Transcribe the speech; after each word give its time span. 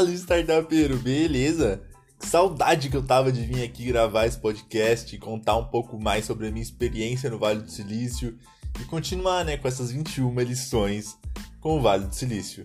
Fala, 0.00 0.12
startupeiro, 0.12 0.96
beleza? 0.96 1.82
Que 2.18 2.26
saudade 2.26 2.88
que 2.88 2.96
eu 2.96 3.02
tava 3.02 3.30
de 3.30 3.42
vir 3.42 3.62
aqui 3.62 3.84
gravar 3.84 4.24
esse 4.24 4.38
podcast 4.38 5.14
e 5.14 5.18
contar 5.18 5.58
um 5.58 5.66
pouco 5.66 6.00
mais 6.00 6.24
sobre 6.24 6.48
a 6.48 6.50
minha 6.50 6.62
experiência 6.62 7.28
no 7.28 7.38
Vale 7.38 7.60
do 7.60 7.70
Silício 7.70 8.34
e 8.80 8.84
continuar, 8.84 9.44
né, 9.44 9.58
com 9.58 9.68
essas 9.68 9.92
21 9.92 10.40
lições 10.40 11.18
com 11.60 11.76
o 11.76 11.82
Vale 11.82 12.06
do 12.06 12.14
Silício. 12.14 12.64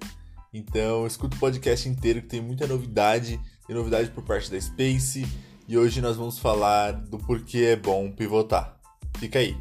Então, 0.53 1.05
escuta 1.05 1.35
o 1.35 1.39
podcast 1.41 1.89
inteiro 1.89 2.21
que 2.21 2.29
tem 2.29 2.39
muita 2.39 2.67
novidade, 2.67 3.37
tem 3.67 3.75
novidade 3.75 4.09
por 4.11 4.23
parte 4.23 4.49
da 4.49 4.61
Space 4.61 5.27
e 5.67 5.77
hoje 5.77 5.99
nós 5.99 6.15
vamos 6.15 6.39
falar 6.39 6.93
do 6.93 7.17
porquê 7.17 7.71
é 7.71 7.75
bom 7.75 8.13
pivotar. 8.13 8.79
Fica 9.19 9.39
aí. 9.39 9.57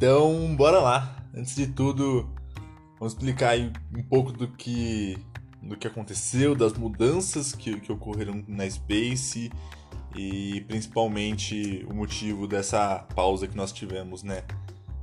Então, 0.00 0.56
bora 0.56 0.80
lá. 0.80 1.14
Antes 1.36 1.54
de 1.54 1.66
tudo, 1.66 2.26
vamos 2.98 3.12
explicar 3.12 3.54
um 3.94 4.02
pouco 4.02 4.32
do 4.32 4.48
que, 4.48 5.18
do 5.62 5.76
que 5.76 5.86
aconteceu, 5.86 6.54
das 6.54 6.72
mudanças 6.72 7.52
que, 7.52 7.78
que 7.78 7.92
ocorreram 7.92 8.42
na 8.48 8.68
Space 8.70 9.52
e 10.16 10.64
principalmente 10.66 11.86
o 11.86 11.92
motivo 11.92 12.48
dessa 12.48 13.00
pausa 13.14 13.46
que 13.46 13.54
nós 13.54 13.72
tivemos, 13.72 14.22
né? 14.22 14.42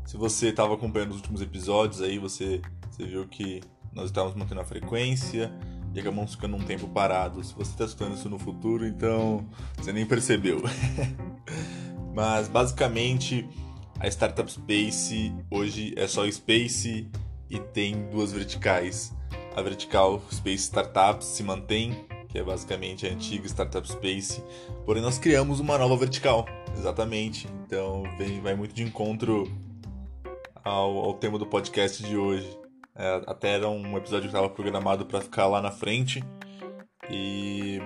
Se 0.04 0.18
você 0.18 0.48
estava 0.48 0.74
acompanhando 0.74 1.12
os 1.12 1.18
últimos 1.18 1.44
episódios 1.44 2.02
aí, 2.02 2.18
você, 2.18 2.60
você 2.90 3.06
viu 3.06 3.28
que 3.28 3.62
nós 3.94 4.06
estávamos 4.06 4.36
mantendo 4.36 4.62
a 4.62 4.66
frequência 4.66 5.54
e 5.94 6.00
acabamos 6.00 6.32
ficando 6.32 6.56
um 6.56 6.64
tempo 6.64 6.88
parados. 6.88 7.50
Se 7.50 7.54
você 7.54 7.70
está 7.70 7.86
escutando 7.86 8.16
isso 8.16 8.30
no 8.32 8.40
futuro, 8.40 8.84
então 8.84 9.48
você 9.78 9.94
nem 9.94 10.08
percebeu. 10.08 10.60
Mas 12.16 12.48
basicamente 12.48 13.48
a 14.00 14.08
Startup 14.08 14.50
Space 14.52 15.34
hoje 15.50 15.94
é 15.98 16.08
só 16.08 16.30
Space 16.30 17.10
e 17.50 17.60
tem 17.60 18.08
duas 18.10 18.32
verticais. 18.32 19.14
A 19.56 19.62
vertical 19.62 20.22
Space 20.32 20.64
Startups 20.64 21.26
se 21.26 21.44
mantém, 21.44 22.06
que 22.30 22.38
é 22.38 22.44
basicamente 22.44 23.08
a 23.08 23.10
antiga 23.10 23.48
Startup 23.48 23.88
Space, 23.88 24.44
porém 24.86 25.02
nós 25.02 25.18
criamos 25.18 25.60
uma 25.60 25.78
nova 25.78 25.96
vertical, 25.98 26.46
exatamente. 26.78 27.48
Então 27.66 28.04
vem, 28.18 28.40
vai 28.40 28.56
muito 28.56 28.74
de 28.74 28.84
encontro 28.84 29.52
ao, 30.64 30.98
ao 30.98 31.14
tema 31.16 31.40
do 31.40 31.46
podcast 31.46 32.04
de 32.04 32.16
hoje. 32.16 32.58
É, 32.96 33.22
até 33.26 33.56
era 33.56 33.70
um 33.70 33.98
episódio 33.98 34.24
que 34.24 34.36
estava 34.36 34.50
programado 34.50 35.06
para 35.06 35.22
ficar 35.22 35.48
lá 35.48 35.62
na 35.62 35.72
frente 35.72 36.24
e 37.10 37.80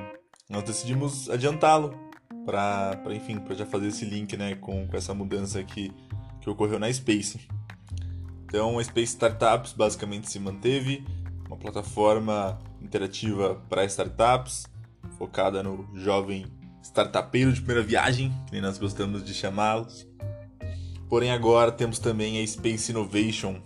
nós 0.49 0.63
decidimos 0.63 1.29
adiantá-lo 1.29 2.10
para 2.45 2.99
enfim, 3.13 3.37
para 3.39 3.55
já 3.55 3.65
fazer 3.65 3.87
esse 3.87 4.05
link, 4.05 4.35
né, 4.37 4.55
com, 4.55 4.87
com 4.87 4.97
essa 4.97 5.13
mudança 5.13 5.63
que, 5.63 5.91
que 6.39 6.49
ocorreu 6.49 6.79
na 6.79 6.91
Space. 6.91 7.39
Então, 8.45 8.79
a 8.79 8.83
Space 8.83 9.13
Startups 9.13 9.73
basicamente 9.73 10.29
se 10.29 10.39
manteve, 10.39 11.05
uma 11.47 11.57
plataforma 11.57 12.59
interativa 12.81 13.55
para 13.69 13.85
startups, 13.85 14.65
focada 15.17 15.61
no 15.61 15.87
jovem 15.95 16.45
startupeiro 16.81 17.51
de 17.53 17.61
primeira 17.61 17.83
viagem, 17.83 18.33
que 18.45 18.53
nem 18.53 18.61
nós 18.61 18.77
gostamos 18.77 19.23
de 19.23 19.33
chamá-los. 19.33 20.07
Porém, 21.07 21.31
agora 21.31 21.71
temos 21.71 21.99
também 21.99 22.41
a 22.41 22.47
Space 22.47 22.91
Innovation. 22.91 23.61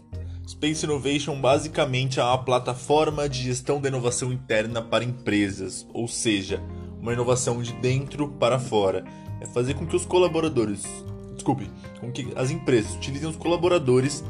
Space 0.47 0.86
Innovation 0.86 1.39
basicamente 1.39 2.19
é 2.19 2.23
uma 2.23 2.43
plataforma 2.43 3.30
de 3.30 3.43
gestão 3.43 3.80
da 3.80 3.88
inovação 3.88 4.31
interna 4.33 4.81
para 4.81 5.03
empresas, 5.03 5.88
ou 5.93 6.08
seja, 6.08 6.61
uma 7.06 7.14
inovação 7.14 7.61
de 7.61 7.72
dentro 7.73 8.28
para 8.28 8.58
fora. 8.58 9.06
É 9.39 9.45
fazer 9.45 9.75
com 9.75 9.86
que 9.86 9.95
os 9.95 10.06
colaboradores, 10.06 10.84
desculpe, 11.36 11.70
com 11.99 12.11
que 12.11 12.33
as 12.36 12.49
empresas 12.49 12.95
utilizem 12.95 13.30
os 13.30 13.36
colaboradores 13.36 14.23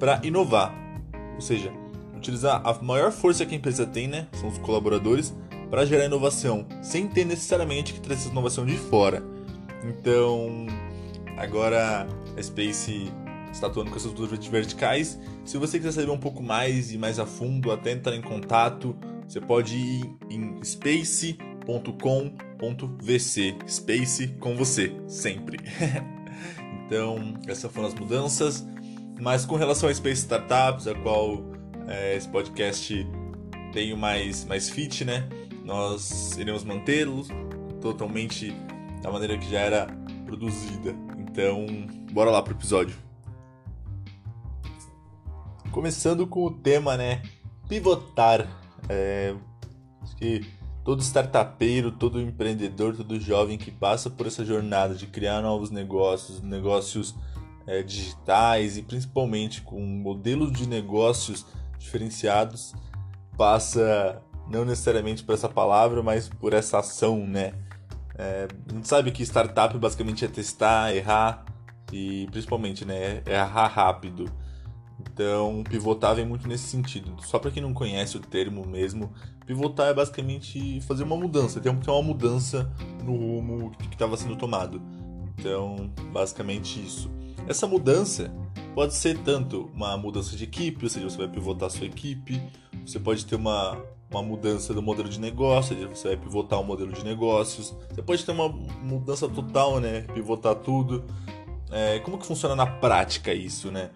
para 0.00 0.20
inovar. 0.24 0.74
Ou 1.36 1.40
seja, 1.40 1.72
utilizar 2.16 2.60
a 2.64 2.74
maior 2.82 3.12
força 3.12 3.46
que 3.46 3.54
a 3.54 3.58
empresa 3.58 3.86
tem, 3.86 4.08
né, 4.08 4.26
são 4.32 4.48
os 4.48 4.58
colaboradores, 4.58 5.32
para 5.70 5.84
gerar 5.84 6.06
inovação, 6.06 6.66
sem 6.82 7.06
ter 7.06 7.24
necessariamente 7.24 7.92
que 7.92 8.00
trazer 8.00 8.22
essa 8.22 8.30
inovação 8.30 8.66
de 8.66 8.76
fora. 8.76 9.22
Então, 9.84 10.66
agora 11.36 12.08
a 12.36 12.42
Space 12.42 13.12
está 13.52 13.68
atuando 13.68 13.90
com 13.90 13.96
essas 13.96 14.12
duas 14.12 14.30
verticais. 14.48 15.20
Se 15.44 15.56
você 15.56 15.78
quiser 15.78 15.92
saber 15.92 16.10
um 16.10 16.18
pouco 16.18 16.42
mais 16.42 16.90
e 16.90 16.98
mais 16.98 17.20
a 17.20 17.26
fundo, 17.26 17.70
até 17.70 17.92
entrar 17.92 18.16
em 18.16 18.22
contato, 18.22 18.96
você 19.26 19.40
pode 19.40 19.76
ir 19.76 20.16
em 20.30 20.58
Space 20.64 21.38
space.com.vc. 21.68 23.58
Space 23.68 24.28
com 24.40 24.56
você, 24.56 24.90
sempre. 25.06 25.58
então, 26.86 27.34
essas 27.46 27.70
foram 27.70 27.88
as 27.88 27.94
mudanças. 27.94 28.66
Mas 29.20 29.44
com 29.44 29.56
relação 29.56 29.88
a 29.88 29.94
Space 29.94 30.22
Startups, 30.22 30.86
a 30.86 30.94
qual 30.94 31.44
é, 31.86 32.16
esse 32.16 32.28
podcast 32.28 33.06
tem 33.72 33.94
mais, 33.94 34.44
mais 34.46 34.70
fit, 34.70 35.04
né? 35.04 35.28
Nós 35.64 36.36
iremos 36.38 36.64
mantê-los 36.64 37.28
totalmente 37.80 38.54
da 39.02 39.10
maneira 39.10 39.36
que 39.36 39.50
já 39.50 39.60
era 39.60 39.86
produzida. 40.24 40.94
Então, 41.18 41.66
bora 42.12 42.30
lá 42.30 42.40
pro 42.40 42.54
episódio. 42.54 42.96
Começando 45.70 46.26
com 46.26 46.44
o 46.44 46.50
tema, 46.50 46.96
né? 46.96 47.22
Pivotar. 47.68 48.48
É, 48.88 49.34
acho 50.02 50.16
que 50.16 50.57
todo 50.88 51.02
startupeiro, 51.02 51.92
todo 51.92 52.18
empreendedor, 52.18 52.96
todo 52.96 53.20
jovem 53.20 53.58
que 53.58 53.70
passa 53.70 54.08
por 54.08 54.26
essa 54.26 54.42
jornada 54.42 54.94
de 54.94 55.06
criar 55.06 55.42
novos 55.42 55.70
negócios, 55.70 56.40
negócios 56.40 57.14
é, 57.66 57.82
digitais 57.82 58.78
e 58.78 58.82
principalmente 58.82 59.60
com 59.60 59.78
modelos 59.82 60.50
de 60.50 60.66
negócios 60.66 61.44
diferenciados, 61.78 62.74
passa 63.36 64.22
não 64.48 64.64
necessariamente 64.64 65.22
por 65.22 65.34
essa 65.34 65.46
palavra, 65.46 66.02
mas 66.02 66.26
por 66.26 66.54
essa 66.54 66.78
ação, 66.78 67.26
né? 67.26 67.52
É, 68.16 68.48
a 68.70 68.72
gente 68.72 68.88
sabe 68.88 69.10
que 69.10 69.22
startup 69.22 69.76
basicamente 69.76 70.24
é 70.24 70.28
testar, 70.28 70.96
errar 70.96 71.44
e 71.92 72.26
principalmente, 72.30 72.86
né, 72.86 73.22
errar 73.26 73.66
rápido. 73.66 74.24
Então, 75.00 75.62
pivotar 75.68 76.16
vem 76.16 76.26
muito 76.26 76.48
nesse 76.48 76.64
sentido. 76.64 77.14
Só 77.22 77.38
para 77.38 77.50
quem 77.50 77.62
não 77.62 77.72
conhece 77.72 78.16
o 78.16 78.20
termo 78.20 78.66
mesmo, 78.66 79.12
pivotar 79.46 79.88
é 79.88 79.94
basicamente 79.94 80.80
fazer 80.82 81.04
uma 81.04 81.16
mudança, 81.16 81.60
ter 81.60 81.70
uma 81.70 82.02
mudança 82.02 82.72
no 83.04 83.16
rumo 83.16 83.70
que 83.70 83.94
estava 83.94 84.16
sendo 84.16 84.36
tomado. 84.36 84.82
Então, 85.38 85.90
basicamente 86.12 86.80
isso. 86.84 87.10
Essa 87.46 87.66
mudança 87.66 88.32
pode 88.74 88.94
ser 88.94 89.18
tanto 89.18 89.70
uma 89.74 89.96
mudança 89.96 90.36
de 90.36 90.44
equipe, 90.44 90.84
ou 90.84 90.90
seja, 90.90 91.08
você 91.08 91.16
vai 91.16 91.28
pivotar 91.28 91.66
a 91.66 91.70
sua 91.70 91.86
equipe, 91.86 92.40
você 92.84 92.98
pode 92.98 93.24
ter 93.24 93.36
uma, 93.36 93.80
uma 94.10 94.22
mudança 94.22 94.74
do 94.74 94.82
modelo 94.82 95.08
de 95.08 95.20
negócio, 95.20 95.74
ou 95.74 95.82
seja, 95.82 95.94
você 95.94 96.08
vai 96.08 96.16
pivotar 96.16 96.60
o 96.60 96.64
modelo 96.64 96.92
de 96.92 97.04
negócios, 97.04 97.74
você 97.90 98.02
pode 98.02 98.24
ter 98.24 98.32
uma 98.32 98.48
mudança 98.48 99.28
total, 99.28 99.80
né? 99.80 100.02
Pivotar 100.14 100.56
tudo. 100.56 101.04
É, 101.70 101.98
como 102.00 102.18
que 102.18 102.26
funciona 102.26 102.56
na 102.56 102.66
prática 102.66 103.32
isso, 103.32 103.70
né? 103.70 103.90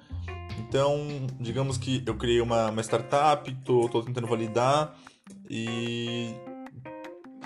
Então, 0.58 1.26
digamos 1.40 1.76
que 1.76 2.02
eu 2.06 2.14
criei 2.14 2.40
uma, 2.40 2.70
uma 2.70 2.82
startup, 2.82 3.52
tô 3.64 4.02
tentando 4.02 4.26
validar 4.26 4.96
e 5.48 6.34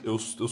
eu, 0.05 0.17
eu 0.39 0.49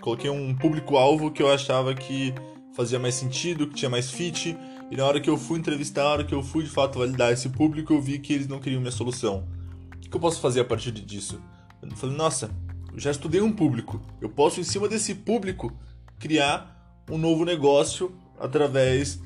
coloquei 0.00 0.30
um 0.30 0.54
público-alvo 0.54 1.30
que 1.30 1.42
eu 1.42 1.52
achava 1.52 1.94
que 1.94 2.32
fazia 2.74 2.98
mais 2.98 3.14
sentido, 3.14 3.66
que 3.66 3.74
tinha 3.74 3.90
mais 3.90 4.10
fit, 4.10 4.56
e 4.90 4.96
na 4.96 5.04
hora 5.04 5.20
que 5.20 5.28
eu 5.28 5.36
fui 5.36 5.58
entrevistar, 5.58 6.04
na 6.04 6.10
hora 6.10 6.24
que 6.24 6.34
eu 6.34 6.42
fui 6.42 6.62
de 6.62 6.70
fato 6.70 6.98
validar 6.98 7.32
esse 7.32 7.48
público, 7.48 7.92
eu 7.92 8.00
vi 8.00 8.18
que 8.18 8.32
eles 8.32 8.46
não 8.46 8.60
queriam 8.60 8.80
minha 8.80 8.92
solução. 8.92 9.48
O 9.96 10.08
que 10.08 10.16
eu 10.16 10.20
posso 10.20 10.40
fazer 10.40 10.60
a 10.60 10.64
partir 10.64 10.92
disso? 10.92 11.40
Eu 11.82 11.96
falei, 11.96 12.16
nossa, 12.16 12.50
eu 12.92 13.00
já 13.00 13.10
estudei 13.10 13.40
um 13.40 13.52
público, 13.52 14.00
eu 14.20 14.28
posso 14.28 14.60
em 14.60 14.64
cima 14.64 14.88
desse 14.88 15.14
público 15.14 15.72
criar 16.18 17.04
um 17.10 17.18
novo 17.18 17.44
negócio 17.44 18.14
através 18.38 19.20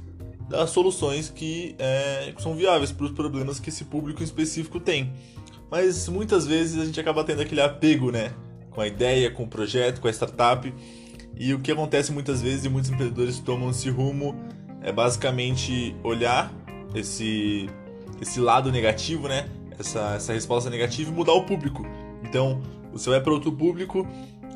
das 0.51 0.71
soluções 0.71 1.31
que 1.31 1.77
é, 1.79 2.35
são 2.39 2.57
viáveis 2.57 2.91
para 2.91 3.07
os 3.07 3.13
problemas 3.13 3.61
que 3.61 3.69
esse 3.69 3.85
público 3.85 4.21
específico 4.21 4.81
tem. 4.81 5.13
Mas 5.71 6.09
muitas 6.09 6.45
vezes 6.45 6.83
a 6.83 6.85
gente 6.85 6.99
acaba 6.99 7.23
tendo 7.23 7.41
aquele 7.41 7.61
apego, 7.61 8.11
né? 8.11 8.33
Com 8.71 8.81
a 8.81 8.87
ideia, 8.89 9.31
com 9.31 9.45
o 9.45 9.49
projeto, 9.49 10.01
com 10.01 10.09
a 10.09 10.11
startup. 10.11 10.75
E 11.37 11.55
o 11.55 11.61
que 11.61 11.71
acontece 11.71 12.11
muitas 12.11 12.43
vezes, 12.43 12.65
e 12.65 12.69
muitos 12.69 12.91
empreendedores 12.91 13.39
tomam 13.39 13.71
esse 13.71 13.89
rumo, 13.89 14.35
é 14.83 14.91
basicamente 14.91 15.95
olhar 16.03 16.53
esse, 16.97 17.71
esse 18.21 18.41
lado 18.41 18.73
negativo, 18.73 19.29
né? 19.29 19.49
Essa, 19.79 20.15
essa 20.17 20.33
resposta 20.33 20.69
negativa 20.69 21.13
e 21.13 21.15
mudar 21.15 21.33
o 21.33 21.45
público. 21.45 21.87
Então, 22.25 22.61
você 22.93 23.09
vai 23.09 23.21
para 23.21 23.33
outro 23.33 23.53
público, 23.53 24.05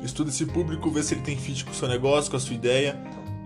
estuda 0.03 0.29
esse 0.29 0.45
público, 0.45 0.91
vê 0.91 1.01
se 1.01 1.13
ele 1.13 1.21
tem 1.21 1.37
fit 1.37 1.63
com 1.63 1.71
o 1.71 1.73
seu 1.73 1.87
negócio, 1.87 2.29
com 2.29 2.35
a 2.35 2.39
sua 2.39 2.53
ideia 2.53 2.99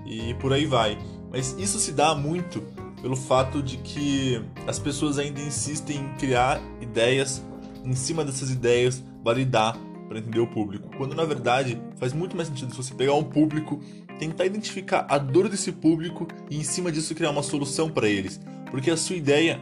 e 0.07 0.33
por 0.33 0.51
aí 0.51 0.65
vai. 0.65 0.97
Mas 1.31 1.55
isso 1.57 1.79
se 1.79 1.91
dá 1.91 2.15
muito 2.15 2.63
pelo 3.01 3.15
fato 3.15 3.61
de 3.61 3.77
que 3.77 4.41
as 4.67 4.79
pessoas 4.79 5.17
ainda 5.17 5.39
insistem 5.39 5.97
em 5.97 6.13
criar 6.17 6.59
ideias, 6.81 7.41
em 7.83 7.93
cima 7.93 8.25
dessas 8.25 8.49
ideias, 8.49 9.03
validar 9.23 9.77
para 10.07 10.19
entender 10.19 10.39
o 10.39 10.47
público. 10.47 10.89
Quando 10.97 11.15
na 11.15 11.23
verdade 11.23 11.79
faz 11.97 12.13
muito 12.13 12.35
mais 12.35 12.47
sentido 12.47 12.71
se 12.71 12.77
você 12.77 12.93
pegar 12.93 13.13
um 13.13 13.23
público 13.23 13.79
tentar 14.19 14.45
identificar 14.45 15.07
a 15.09 15.17
dor 15.17 15.47
desse 15.47 15.71
público 15.71 16.27
e 16.49 16.57
em 16.57 16.63
cima 16.63 16.91
disso 16.91 17.15
criar 17.15 17.31
uma 17.31 17.41
solução 17.41 17.89
para 17.89 18.07
eles. 18.07 18.39
Porque 18.69 18.91
a 18.91 18.97
sua 18.97 19.15
ideia 19.15 19.59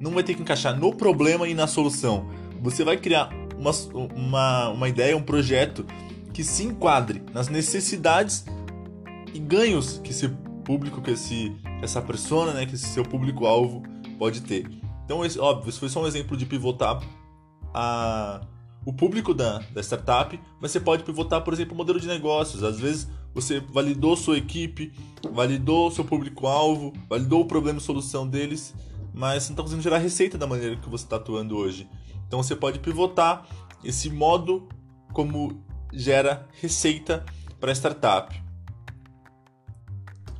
não 0.00 0.10
vai 0.10 0.24
ter 0.24 0.34
que 0.34 0.42
encaixar 0.42 0.78
no 0.78 0.92
problema 0.94 1.48
e 1.48 1.54
na 1.54 1.66
solução. 1.66 2.28
Você 2.60 2.84
vai 2.84 2.96
criar 2.96 3.30
uma, 3.56 3.70
uma, 4.14 4.68
uma 4.70 4.88
ideia, 4.88 5.16
um 5.16 5.22
projeto 5.22 5.86
que 6.34 6.42
se 6.42 6.64
enquadre 6.64 7.22
nas 7.32 7.48
necessidades 7.48 8.44
e 9.32 9.38
ganhos 9.38 10.00
que 10.02 10.10
esse 10.10 10.28
público, 10.66 11.00
que 11.00 11.12
esse, 11.12 11.56
essa 11.80 12.02
persona, 12.02 12.52
né, 12.52 12.66
que 12.66 12.74
esse 12.74 12.88
seu 12.88 13.04
público-alvo 13.04 13.84
pode 14.18 14.40
ter. 14.40 14.68
Então, 15.04 15.24
esse, 15.24 15.38
óbvio, 15.38 15.70
isso 15.70 15.78
foi 15.78 15.88
só 15.88 16.02
um 16.02 16.06
exemplo 16.06 16.36
de 16.36 16.44
pivotar 16.44 17.00
a, 17.72 18.40
o 18.84 18.92
público 18.92 19.32
da, 19.32 19.60
da 19.72 19.80
startup, 19.80 20.38
mas 20.60 20.72
você 20.72 20.80
pode 20.80 21.04
pivotar, 21.04 21.42
por 21.42 21.54
exemplo, 21.54 21.74
o 21.74 21.76
modelo 21.76 22.00
de 22.00 22.08
negócios. 22.08 22.64
Às 22.64 22.80
vezes 22.80 23.08
você 23.32 23.60
validou 23.60 24.16
sua 24.16 24.36
equipe, 24.36 24.92
validou 25.32 25.90
seu 25.90 26.04
público-alvo, 26.04 26.92
validou 27.08 27.42
o 27.42 27.44
problema 27.46 27.78
e 27.78 27.82
solução 27.82 28.26
deles, 28.26 28.74
mas 29.14 29.44
você 29.44 29.50
não 29.50 29.54
está 29.54 29.62
conseguindo 29.62 29.82
gerar 29.82 29.98
receita 29.98 30.36
da 30.36 30.46
maneira 30.46 30.76
que 30.76 30.88
você 30.88 31.04
está 31.04 31.16
atuando 31.16 31.56
hoje. 31.56 31.88
Então 32.26 32.42
você 32.42 32.56
pode 32.56 32.80
pivotar 32.80 33.46
esse 33.84 34.10
modo 34.10 34.68
como 35.12 35.62
gera 35.92 36.48
receita 36.60 37.24
para 37.60 37.72
startup. 37.72 38.45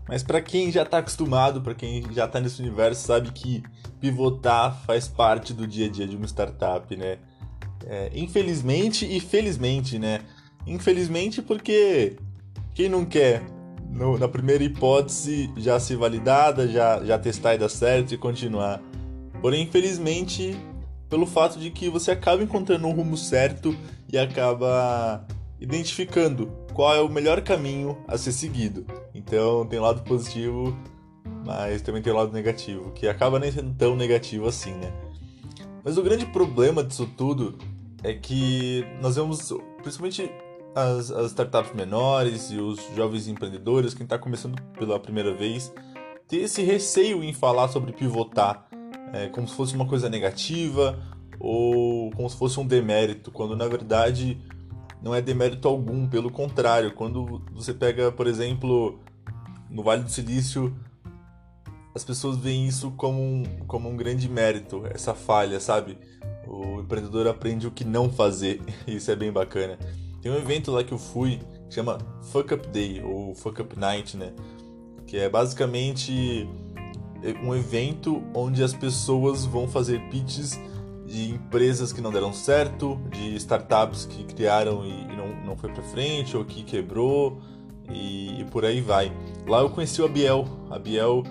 Mas 0.08 0.22
para 0.22 0.40
quem 0.40 0.70
já 0.70 0.82
está 0.82 0.98
acostumado, 0.98 1.60
para 1.60 1.74
quem 1.74 2.04
já 2.12 2.26
está 2.26 2.40
nesse 2.40 2.60
universo, 2.60 3.06
sabe 3.06 3.32
que 3.32 3.62
pivotar 4.00 4.80
faz 4.86 5.08
parte 5.08 5.52
do 5.52 5.66
dia 5.66 5.86
a 5.86 5.90
dia 5.90 6.06
de 6.06 6.16
uma 6.16 6.26
startup, 6.26 6.94
né? 6.96 7.18
É, 7.84 8.10
infelizmente 8.14 9.04
e 9.04 9.20
felizmente, 9.20 9.98
né? 9.98 10.20
Infelizmente 10.66 11.42
porque 11.42 12.16
quem 12.74 12.88
não 12.88 13.04
quer, 13.04 13.42
no, 13.90 14.16
na 14.18 14.28
primeira 14.28 14.62
hipótese, 14.62 15.50
já 15.56 15.78
ser 15.80 15.96
validada, 15.96 16.68
já, 16.68 17.04
já 17.04 17.18
testar 17.18 17.54
e 17.54 17.58
dar 17.58 17.68
certo 17.68 18.12
e 18.12 18.18
continuar. 18.18 18.80
Porém, 19.40 19.62
infelizmente, 19.62 20.56
pelo 21.08 21.26
fato 21.26 21.58
de 21.58 21.70
que 21.70 21.88
você 21.88 22.10
acaba 22.10 22.42
encontrando 22.42 22.86
um 22.86 22.92
rumo 22.92 23.16
certo 23.16 23.76
e 24.12 24.18
acaba 24.18 25.26
identificando 25.60 26.65
qual 26.76 26.94
é 26.94 27.00
o 27.00 27.08
melhor 27.08 27.40
caminho 27.40 27.96
a 28.06 28.18
ser 28.18 28.32
seguido. 28.32 28.84
Então 29.14 29.64
tem 29.64 29.80
lado 29.80 30.02
positivo, 30.02 30.76
mas 31.42 31.80
também 31.80 32.02
tem 32.02 32.12
lado 32.12 32.30
negativo, 32.32 32.92
que 32.92 33.08
acaba 33.08 33.38
nem 33.38 33.50
sendo 33.50 33.74
tão 33.74 33.96
negativo 33.96 34.46
assim, 34.46 34.72
né? 34.72 34.92
Mas 35.82 35.96
o 35.96 36.02
grande 36.02 36.26
problema 36.26 36.84
disso 36.84 37.08
tudo 37.16 37.56
é 38.04 38.12
que 38.12 38.84
nós 39.00 39.16
vemos, 39.16 39.50
principalmente 39.82 40.30
as, 40.74 41.10
as 41.10 41.28
startups 41.28 41.72
menores 41.74 42.50
e 42.50 42.58
os 42.58 42.78
jovens 42.94 43.26
empreendedores, 43.26 43.94
quem 43.94 44.04
está 44.04 44.18
começando 44.18 44.60
pela 44.78 45.00
primeira 45.00 45.32
vez, 45.32 45.72
ter 46.28 46.42
esse 46.42 46.62
receio 46.62 47.24
em 47.24 47.32
falar 47.32 47.68
sobre 47.68 47.92
pivotar, 47.92 48.68
é, 49.14 49.28
como 49.28 49.48
se 49.48 49.54
fosse 49.54 49.74
uma 49.74 49.86
coisa 49.86 50.10
negativa 50.10 50.98
ou 51.40 52.10
como 52.10 52.28
se 52.28 52.36
fosse 52.36 52.60
um 52.60 52.66
demérito, 52.66 53.30
quando 53.30 53.56
na 53.56 53.66
verdade 53.66 54.38
não 55.06 55.14
é 55.14 55.22
demérito 55.22 55.68
algum, 55.68 56.08
pelo 56.08 56.32
contrário, 56.32 56.92
quando 56.92 57.40
você 57.52 57.72
pega, 57.72 58.10
por 58.10 58.26
exemplo, 58.26 58.98
no 59.70 59.80
Vale 59.80 60.02
do 60.02 60.10
Silício, 60.10 60.76
as 61.94 62.02
pessoas 62.02 62.36
veem 62.36 62.66
isso 62.66 62.90
como 62.90 63.22
um, 63.22 63.44
como 63.68 63.88
um 63.88 63.96
grande 63.96 64.28
mérito, 64.28 64.82
essa 64.92 65.14
falha, 65.14 65.60
sabe? 65.60 65.96
O 66.44 66.80
empreendedor 66.80 67.28
aprende 67.28 67.68
o 67.68 67.70
que 67.70 67.84
não 67.84 68.10
fazer, 68.10 68.60
isso 68.84 69.08
é 69.08 69.14
bem 69.14 69.30
bacana. 69.30 69.78
Tem 70.20 70.32
um 70.32 70.36
evento 70.36 70.72
lá 70.72 70.82
que 70.82 70.92
eu 70.92 70.98
fui, 70.98 71.38
que 71.68 71.76
chama 71.76 71.98
Fuck 72.32 72.52
Up 72.52 72.66
Day, 72.66 73.00
ou 73.00 73.32
Fuck 73.32 73.62
Up 73.62 73.78
Night, 73.78 74.16
né? 74.16 74.32
Que 75.06 75.18
é 75.18 75.28
basicamente 75.28 76.48
um 77.44 77.54
evento 77.54 78.24
onde 78.34 78.60
as 78.60 78.74
pessoas 78.74 79.44
vão 79.44 79.68
fazer 79.68 80.00
pitches 80.10 80.58
de 81.06 81.30
empresas 81.30 81.92
que 81.92 82.00
não 82.00 82.10
deram 82.10 82.32
certo, 82.32 83.00
de 83.10 83.36
startups 83.36 84.06
que 84.06 84.24
criaram 84.24 84.84
e 84.84 85.06
não, 85.16 85.44
não 85.44 85.56
foi 85.56 85.70
para 85.70 85.82
frente 85.82 86.36
ou 86.36 86.44
que 86.44 86.62
quebrou 86.64 87.40
e, 87.88 88.40
e, 88.40 88.44
por 88.44 88.64
aí 88.64 88.80
vai. 88.80 89.12
Lá 89.46 89.60
eu 89.60 89.70
conheci 89.70 90.02
o 90.02 90.04
Abiel. 90.04 90.44
Abiel 90.70 91.22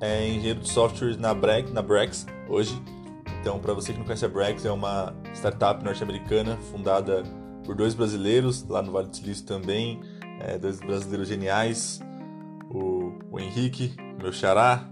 é 0.00 0.28
engenheiro 0.28 0.60
de 0.60 0.70
software 0.70 1.16
na 1.18 1.34
Brex, 1.34 1.72
na 1.72 1.82
Brex 1.82 2.26
hoje. 2.48 2.80
Então, 3.40 3.58
para 3.58 3.74
você 3.74 3.92
que 3.92 3.98
não 3.98 4.04
conhece 4.04 4.24
a 4.24 4.28
Brex, 4.28 4.64
é 4.64 4.70
uma 4.70 5.14
startup 5.34 5.82
norte-americana 5.84 6.56
fundada 6.70 7.24
por 7.64 7.74
dois 7.74 7.94
brasileiros 7.94 8.66
lá 8.68 8.82
no 8.82 8.92
Vale 8.92 9.08
do 9.08 9.16
Silício 9.16 9.46
também, 9.46 10.00
é, 10.40 10.58
dois 10.58 10.78
brasileiros 10.78 11.28
geniais, 11.28 12.00
o, 12.70 13.12
o 13.30 13.40
Henrique, 13.40 13.94
meu 14.20 14.32
xará, 14.32 14.88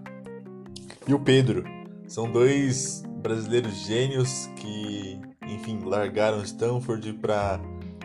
e 1.07 1.15
o 1.15 1.21
Pedro. 1.21 1.65
São 2.07 2.31
dois 2.31 3.03
brasileiros 3.29 3.75
gênios 3.85 4.47
que, 4.57 5.21
enfim, 5.47 5.81
largaram 5.85 6.43
Stanford 6.43 7.13
para 7.13 7.61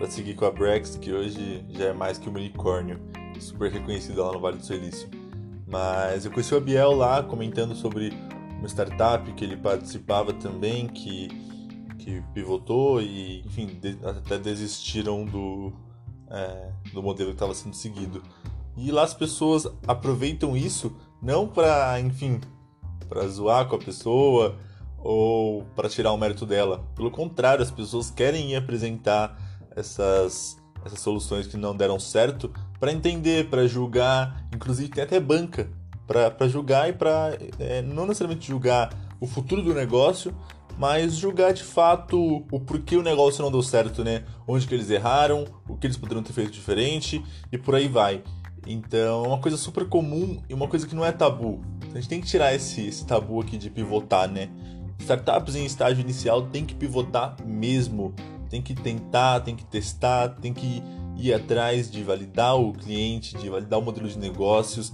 seguir 0.10 0.36
com 0.36 0.44
a 0.44 0.52
Brex, 0.52 0.98
que 0.98 1.14
hoje 1.14 1.64
já 1.70 1.86
é 1.86 1.94
mais 1.94 2.18
que 2.18 2.28
um 2.28 2.34
unicórnio, 2.34 3.00
super 3.40 3.72
reconhecida 3.72 4.22
lá 4.22 4.34
no 4.34 4.42
Vale 4.42 4.58
do 4.58 4.66
Silício. 4.66 5.10
Mas 5.66 6.26
eu 6.26 6.32
conheci 6.32 6.54
o 6.54 6.58
Abiel 6.58 6.92
lá 6.92 7.24
comentando 7.24 7.74
sobre 7.74 8.12
uma 8.60 8.68
startup 8.68 9.32
que 9.32 9.46
ele 9.46 9.56
participava 9.56 10.34
também, 10.34 10.88
que, 10.88 11.30
que 12.00 12.22
pivotou 12.34 13.02
e, 13.02 13.40
enfim, 13.46 13.68
de, 13.68 13.98
até 14.04 14.38
desistiram 14.38 15.24
do, 15.24 15.72
é, 16.30 16.70
do 16.94 17.02
modelo 17.02 17.30
que 17.30 17.36
estava 17.36 17.56
sendo 17.56 17.76
seguido. 17.78 18.22
E 18.76 18.92
lá 18.92 19.04
as 19.04 19.14
pessoas 19.14 19.66
aproveitam 19.88 20.58
isso 20.58 20.94
não 21.22 21.48
para, 21.48 21.98
enfim, 22.02 22.42
para 23.08 23.26
zoar 23.26 23.70
com 23.70 23.78
a 23.78 23.80
pessoa 23.80 24.58
ou 25.04 25.64
para 25.76 25.90
tirar 25.90 26.14
o 26.14 26.18
mérito 26.18 26.46
dela. 26.46 26.84
Pelo 26.96 27.12
contrário, 27.12 27.62
as 27.62 27.72
pessoas 27.72 28.10
querem 28.10 28.56
apresentar 28.56 29.38
essas, 29.76 30.58
essas 30.86 31.00
soluções 31.00 31.46
que 31.46 31.58
não 31.58 31.76
deram 31.76 32.00
certo 32.00 32.52
para 32.80 32.92
entender, 32.92 33.50
para 33.50 33.68
julgar, 33.68 34.48
inclusive 34.54 34.90
tem 34.90 35.04
até 35.04 35.20
banca 35.20 35.70
para 36.08 36.48
julgar 36.48 36.90
e 36.90 36.94
para 36.94 37.38
é, 37.60 37.82
não 37.82 38.06
necessariamente 38.06 38.48
julgar 38.48 38.94
o 39.20 39.26
futuro 39.26 39.62
do 39.62 39.74
negócio, 39.74 40.36
mas 40.78 41.16
julgar 41.16 41.54
de 41.54 41.64
fato 41.64 42.46
o 42.52 42.60
porquê 42.60 42.98
o 42.98 43.04
negócio 43.04 43.42
não 43.42 43.52
deu 43.52 43.62
certo, 43.62 44.04
né? 44.04 44.24
Onde 44.48 44.68
que 44.68 44.74
eles 44.74 44.90
erraram, 44.90 45.46
o 45.68 45.78
que 45.78 45.88
eles 45.88 45.98
poderiam 45.98 46.24
ter 46.24 46.34
feito 46.34 46.52
diferente 46.52 47.24
e 47.52 47.58
por 47.58 47.76
aí 47.76 47.88
vai. 47.88 48.24
Então, 48.66 49.26
é 49.26 49.28
uma 49.28 49.40
coisa 49.40 49.58
super 49.58 49.88
comum 49.88 50.42
e 50.50 50.54
uma 50.54 50.68
coisa 50.68 50.88
que 50.88 50.96
não 50.96 51.06
é 51.06 51.12
tabu. 51.12 51.62
A 51.92 51.96
gente 51.96 52.10
tem 52.10 52.22
que 52.22 52.28
tirar 52.28 52.54
esse, 52.54 52.86
esse 52.86 53.06
tabu 53.06 53.40
aqui 53.40 53.58
de 53.58 53.70
pivotar, 53.70 54.30
né? 54.30 54.50
Startups 55.04 55.56
em 55.56 55.66
estágio 55.66 56.02
inicial 56.02 56.44
tem 56.44 56.66
que 56.66 56.74
pivotar 56.74 57.36
mesmo, 57.46 58.14
tem 58.50 58.62
que 58.62 58.74
tentar, 58.74 59.42
tem 59.42 59.56
que 59.56 59.66
testar, 59.66 60.30
tem 60.30 60.54
que 60.54 60.82
ir 61.18 61.34
atrás 61.34 61.90
de 61.92 62.04
validar 62.04 62.56
o 62.56 62.74
cliente, 62.74 63.38
de 63.38 63.50
validar 63.50 63.80
o 63.80 63.82
modelo 63.82 64.08
de 64.08 64.18
negócios. 64.18 64.94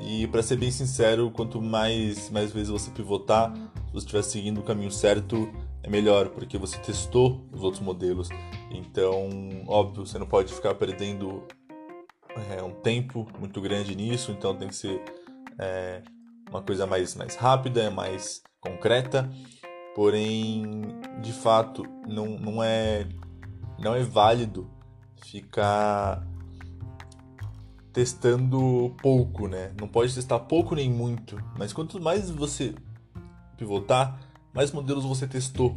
E 0.00 0.26
para 0.28 0.42
ser 0.42 0.56
bem 0.56 0.70
sincero, 0.70 1.30
quanto 1.30 1.60
mais, 1.60 2.30
mais 2.30 2.52
vezes 2.52 2.68
você 2.68 2.90
pivotar, 2.90 3.52
se 3.54 3.92
você 3.92 3.98
estiver 3.98 4.22
seguindo 4.22 4.58
o 4.58 4.62
caminho 4.62 4.92
certo, 4.92 5.50
é 5.82 5.90
melhor, 5.90 6.28
porque 6.28 6.56
você 6.56 6.78
testou 6.78 7.44
os 7.52 7.62
outros 7.62 7.82
modelos. 7.82 8.28
Então, 8.70 9.28
óbvio, 9.66 10.06
você 10.06 10.18
não 10.18 10.26
pode 10.26 10.52
ficar 10.52 10.74
perdendo 10.74 11.42
é, 12.50 12.62
um 12.62 12.70
tempo 12.70 13.26
muito 13.38 13.60
grande 13.60 13.94
nisso, 13.96 14.30
então 14.30 14.54
tem 14.54 14.68
que 14.68 14.76
ser 14.76 15.02
é, 15.58 16.02
uma 16.48 16.62
coisa 16.62 16.86
mais, 16.86 17.14
mais 17.14 17.34
rápida, 17.34 17.90
mais 17.90 18.42
concreta, 18.60 19.30
porém, 19.94 20.80
de 21.20 21.32
fato, 21.32 21.84
não, 22.06 22.26
não, 22.38 22.62
é, 22.62 23.06
não 23.78 23.94
é 23.94 24.02
válido 24.02 24.70
ficar 25.24 26.26
testando 27.92 28.94
pouco, 29.02 29.48
né? 29.48 29.72
Não 29.80 29.88
pode 29.88 30.14
testar 30.14 30.38
pouco 30.40 30.74
nem 30.74 30.90
muito, 30.90 31.36
mas 31.58 31.72
quanto 31.72 32.00
mais 32.00 32.30
você 32.30 32.74
pivotar, 33.56 34.20
mais 34.52 34.70
modelos 34.70 35.04
você 35.04 35.26
testou, 35.26 35.76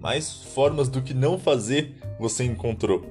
mais 0.00 0.42
formas 0.42 0.88
do 0.88 1.02
que 1.02 1.12
não 1.12 1.38
fazer 1.38 1.94
você 2.18 2.44
encontrou. 2.44 3.04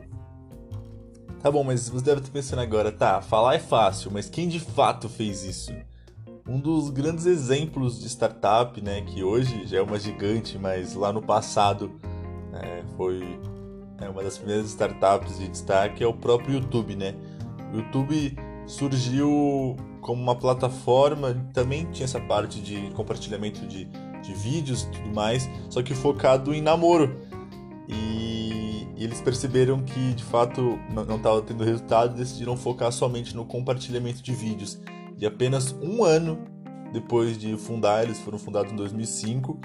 Tá 1.42 1.52
bom, 1.52 1.64
mas 1.64 1.88
você 1.88 2.06
deve 2.06 2.22
estar 2.22 2.32
pensando 2.32 2.60
agora, 2.60 2.92
tá, 2.92 3.22
falar 3.22 3.56
é 3.56 3.60
fácil, 3.60 4.12
mas 4.12 4.30
quem 4.30 4.48
de 4.48 4.60
fato 4.60 5.08
fez 5.08 5.44
isso? 5.44 5.72
Um 6.48 6.60
dos 6.60 6.90
grandes 6.90 7.26
exemplos 7.26 8.00
de 8.00 8.08
startup, 8.08 8.82
né, 8.82 9.02
que 9.02 9.24
hoje 9.24 9.66
já 9.66 9.78
é 9.78 9.82
uma 9.82 10.00
gigante, 10.00 10.58
mas 10.58 10.94
lá 10.94 11.12
no 11.12 11.22
passado 11.22 12.00
é, 12.54 12.84
foi 12.96 13.40
é, 14.00 14.10
uma 14.10 14.24
das 14.24 14.38
primeiras 14.38 14.68
startups 14.68 15.38
de 15.38 15.48
destaque, 15.48 16.04
é 16.04 16.08
o 16.08 16.14
próprio 16.14 16.56
YouTube, 16.56 16.96
né? 16.96 17.16
O 17.74 17.78
YouTube 17.78 18.38
surgiu 18.66 19.76
como 20.02 20.22
uma 20.22 20.36
plataforma, 20.36 21.34
também 21.54 21.86
tinha 21.92 22.06
essa 22.06 22.20
parte 22.20 22.62
de 22.62 22.92
compartilhamento 22.92 23.66
de, 23.68 23.86
de 23.86 24.34
vídeos 24.34 24.84
e 24.84 24.92
tudo 24.92 25.14
mais, 25.14 25.50
só 25.70 25.82
que 25.82 25.94
focado 25.94 26.54
em 26.54 26.62
namoro. 26.62 27.18
E 27.90 28.28
e 28.98 29.04
eles 29.04 29.22
perceberam 29.22 29.84
que 29.84 30.14
de 30.14 30.24
fato 30.24 30.80
não 30.90 31.18
estava 31.18 31.40
tendo 31.44 31.64
resultado 31.64 32.16
e 32.16 32.18
decidiram 32.18 32.58
focar 32.58 32.92
somente 32.92 33.36
no 33.36 33.46
compartilhamento 33.46 34.24
de 34.24 34.34
vídeos. 34.34 34.82
E 35.18 35.26
apenas 35.26 35.74
um 35.82 36.04
ano 36.04 36.38
depois 36.92 37.38
de 37.38 37.58
fundar, 37.58 38.04
eles 38.04 38.20
foram 38.20 38.40
fundados 38.40 38.72
em 38.72 38.76
2005 38.76 39.60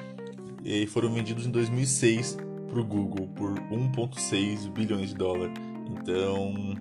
e 0.64 0.87
foram 0.87 1.12
vendidos 1.12 1.47
em 1.47 1.50
2006 1.50 2.38
para 2.68 2.80
o 2.80 2.85
Google 2.85 3.28
por 3.28 3.52
1,6 3.71 4.71
bilhões 4.71 5.11
de 5.11 5.14
dólares. 5.14 5.54
Então, 5.87 6.75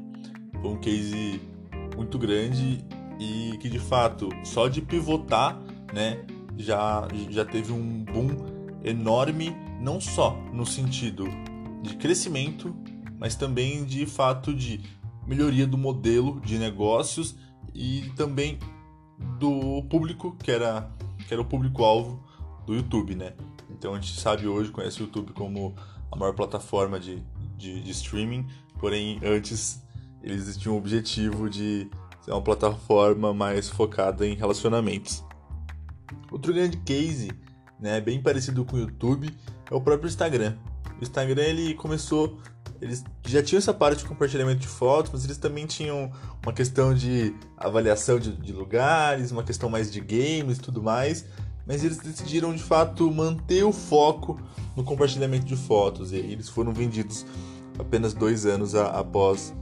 foi 0.62 0.72
um 0.72 0.78
case 0.78 1.42
muito 1.96 2.18
grande 2.18 2.84
e 3.20 3.58
que 3.58 3.70
de 3.70 3.80
fato 3.80 4.30
só 4.44 4.68
de 4.68 4.82
pivotar, 4.82 5.62
né, 5.94 6.26
já 6.58 7.08
já 7.30 7.46
teve 7.46 7.72
um 7.72 8.04
boom 8.04 8.30
enorme, 8.84 9.56
não 9.80 10.02
só 10.02 10.36
no 10.54 10.66
sentido 10.66 11.26
de 11.84 11.96
crescimento, 11.98 12.76
mas 13.20 13.36
também 13.36 13.84
de 13.84 14.06
fato 14.06 14.54
de 14.54 14.82
melhoria 15.28 15.68
do 15.68 15.78
modelo 15.78 16.40
de 16.42 16.58
negócios 16.58 17.36
e 17.74 18.12
também 18.16 18.60
do 19.40 19.84
público 19.84 20.36
que 20.44 20.52
era, 20.52 20.90
que 21.28 21.34
era 21.34 21.42
o 21.42 21.46
público-alvo 21.46 22.24
do 22.66 22.76
YouTube, 22.76 23.16
né? 23.16 23.34
Então 23.70 23.94
a 23.94 24.00
gente 24.00 24.20
sabe 24.20 24.48
hoje, 24.48 24.72
conhece 24.72 25.02
o 25.02 25.06
YouTube 25.06 25.34
como 25.34 25.76
a 26.12 26.16
maior 26.16 26.34
plataforma 26.34 27.00
de, 27.00 27.24
de, 27.58 27.82
de 27.82 27.92
streaming, 27.92 28.48
porém 28.80 29.20
antes 29.24 29.82
eles 30.22 30.56
tinham 30.58 30.76
o 30.76 30.78
objetivo 30.78 31.50
de 31.50 31.90
ser 32.22 32.32
uma 32.32 32.42
plataforma 32.42 33.34
mais 33.34 33.70
focada 33.70 34.26
em 34.28 34.36
relacionamentos. 34.36 35.24
Outro 36.32 36.54
grande 36.54 36.78
case, 36.78 37.32
né, 37.80 38.00
bem 38.00 38.22
parecido 38.22 38.64
com 38.64 38.76
o 38.76 38.80
YouTube, 38.80 39.30
é 39.70 39.76
o 39.76 39.82
próprio 39.82 40.08
Instagram. 40.08 40.56
O 41.00 41.04
Instagram 41.04 41.42
ele 41.42 41.74
começou, 41.74 42.38
eles 42.82 43.04
já 43.28 43.44
tinham 43.44 43.60
essa 43.60 43.74
parte 43.74 44.00
de 44.00 44.06
compartilhamento 44.06 44.60
de 44.60 44.68
fotos, 44.68 45.12
mas 45.14 45.24
eles 45.24 45.38
também 45.38 45.68
tinham 45.68 46.12
uma 46.44 46.52
questão 46.52 46.94
de 46.94 47.34
avaliação 47.56 48.20
de, 48.20 48.36
de 48.36 48.52
lugares, 48.52 49.32
uma 49.32 49.44
questão 49.44 49.70
mais 49.70 49.92
de 49.92 50.02
games 50.02 50.58
e 50.58 50.62
tudo 50.62 50.82
mais. 50.82 51.24
Mas 51.66 51.84
eles 51.84 51.98
decidiram 51.98 52.54
de 52.54 52.64
fato 52.64 53.10
manter 53.12 53.64
o 53.64 53.72
foco 53.72 54.40
no 54.76 54.84
compartilhamento 54.84 55.46
de 55.46 55.56
fotos 55.56 56.12
e 56.12 56.18
eles 56.18 56.50
foram 56.50 56.74
vendidos 56.74 57.24
apenas 57.78 58.16
dois 58.16 58.48
anos 58.48 58.74
a, 58.74 58.88
após 58.88 59.54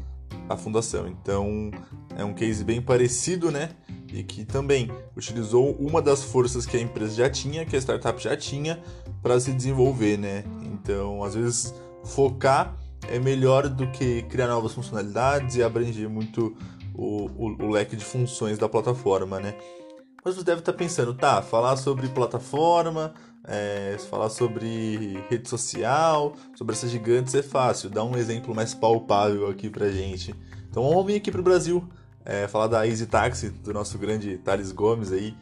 a 0.47 0.55
fundação. 0.55 1.05
Então 1.05 1.71
é 2.15 2.23
um 2.23 2.33
case 2.33 2.63
bem 2.63 2.81
parecido, 2.81 3.51
né? 3.51 3.71
E 4.13 4.23
que 4.23 4.45
também 4.45 4.89
utilizou 5.15 5.75
uma 5.75 6.01
das 6.01 6.23
forças 6.23 6.65
que 6.65 6.77
a 6.77 6.81
empresa 6.81 7.15
já 7.15 7.29
tinha, 7.29 7.65
que 7.65 7.75
a 7.75 7.79
startup 7.79 8.21
já 8.23 8.35
tinha, 8.35 8.81
para 9.21 9.37
se 9.39 9.51
desenvolver, 9.51 10.17
né? 10.17 10.45
Então, 10.63 11.21
às 11.21 11.35
vezes, 11.35 11.73
focar 12.05 12.75
é 13.09 13.19
melhor 13.19 13.67
do 13.67 13.87
que 13.91 14.23
criar 14.23 14.47
novas 14.47 14.73
funcionalidades 14.73 15.55
e 15.55 15.63
abranger 15.63 16.09
muito 16.09 16.55
o, 16.93 17.25
o, 17.27 17.63
o 17.63 17.69
leque 17.69 17.95
de 17.95 18.05
funções 18.05 18.57
da 18.57 18.69
plataforma, 18.69 19.39
né? 19.39 19.55
Mas 20.23 20.35
você 20.35 20.43
deve 20.43 20.59
estar 20.59 20.73
pensando, 20.73 21.13
tá, 21.13 21.41
falar 21.41 21.77
sobre 21.77 22.07
plataforma, 22.09 23.13
é, 23.45 23.97
falar 24.09 24.29
sobre 24.29 25.23
rede 25.29 25.47
social, 25.47 26.33
sobre 26.55 26.75
essas 26.75 26.91
gigantes 26.91 27.33
é 27.33 27.41
fácil. 27.41 27.89
Dá 27.89 28.03
um 28.03 28.17
exemplo 28.17 28.53
mais 28.53 28.73
palpável 28.73 29.47
aqui 29.49 29.69
pra 29.69 29.89
gente. 29.89 30.35
Então 30.69 30.87
vamos 30.87 31.05
vir 31.05 31.15
aqui 31.15 31.31
pro 31.31 31.41
Brasil, 31.41 31.87
é, 32.25 32.47
falar 32.47 32.67
da 32.67 32.85
Easy 32.85 33.07
Taxi, 33.07 33.49
do 33.49 33.73
nosso 33.73 33.97
grande 33.97 34.37
Thales 34.37 34.71
Gomes 34.71 35.11
aí, 35.11 35.35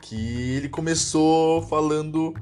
que 0.00 0.56
ele 0.56 0.68
começou 0.68 1.62
falando 1.62 2.34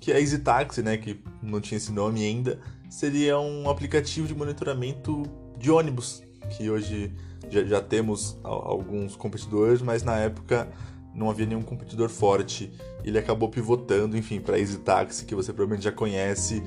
que 0.00 0.10
a 0.10 0.18
Easy 0.18 0.38
Taxi, 0.38 0.82
né, 0.82 0.96
que 0.96 1.22
não 1.42 1.60
tinha 1.60 1.76
esse 1.76 1.92
nome 1.92 2.24
ainda, 2.24 2.58
seria 2.90 3.38
um 3.38 3.70
aplicativo 3.70 4.26
de 4.26 4.34
monitoramento 4.34 5.22
de 5.56 5.70
ônibus, 5.70 6.22
que 6.50 6.68
hoje 6.68 7.14
já, 7.48 7.64
já 7.64 7.80
temos 7.80 8.36
alguns 8.42 9.14
competidores, 9.14 9.80
mas 9.80 10.02
na 10.02 10.18
época 10.18 10.68
não 11.14 11.30
havia 11.30 11.46
nenhum 11.46 11.62
competidor 11.62 12.08
forte. 12.08 12.72
Ele 13.04 13.16
acabou 13.16 13.48
pivotando, 13.48 14.16
enfim, 14.16 14.40
para 14.40 14.58
Easy 14.58 14.78
Taxi, 14.78 15.24
que 15.24 15.34
você 15.34 15.52
provavelmente 15.52 15.84
já 15.84 15.92
conhece, 15.92 16.62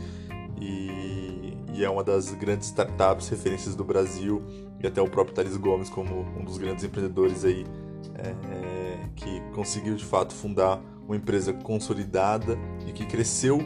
e, 0.60 1.54
e, 1.74 1.84
é 1.84 1.90
uma 1.90 2.04
das 2.04 2.32
grandes 2.34 2.68
startups 2.68 3.28
referências 3.28 3.76
do 3.76 3.84
Brasil, 3.84 4.42
e 4.82 4.88
até 4.88 5.02
o 5.02 5.10
próprio 5.10 5.36
Thales 5.36 5.58
Gomes 5.58 5.90
como 5.90 6.22
um 6.40 6.44
dos 6.44 6.58
grandes 6.58 6.86
empreendedores 6.86 7.44
aí, 7.44 7.66
é, 8.16 9.00
que 9.16 9.42
conseguiu 9.54 9.96
de 9.96 10.06
fato 10.06 10.34
fundar 10.34 10.82
uma 11.06 11.16
empresa 11.16 11.52
consolidada 11.54 12.58
e 12.88 12.94
que 12.94 13.06
cresceu 13.06 13.60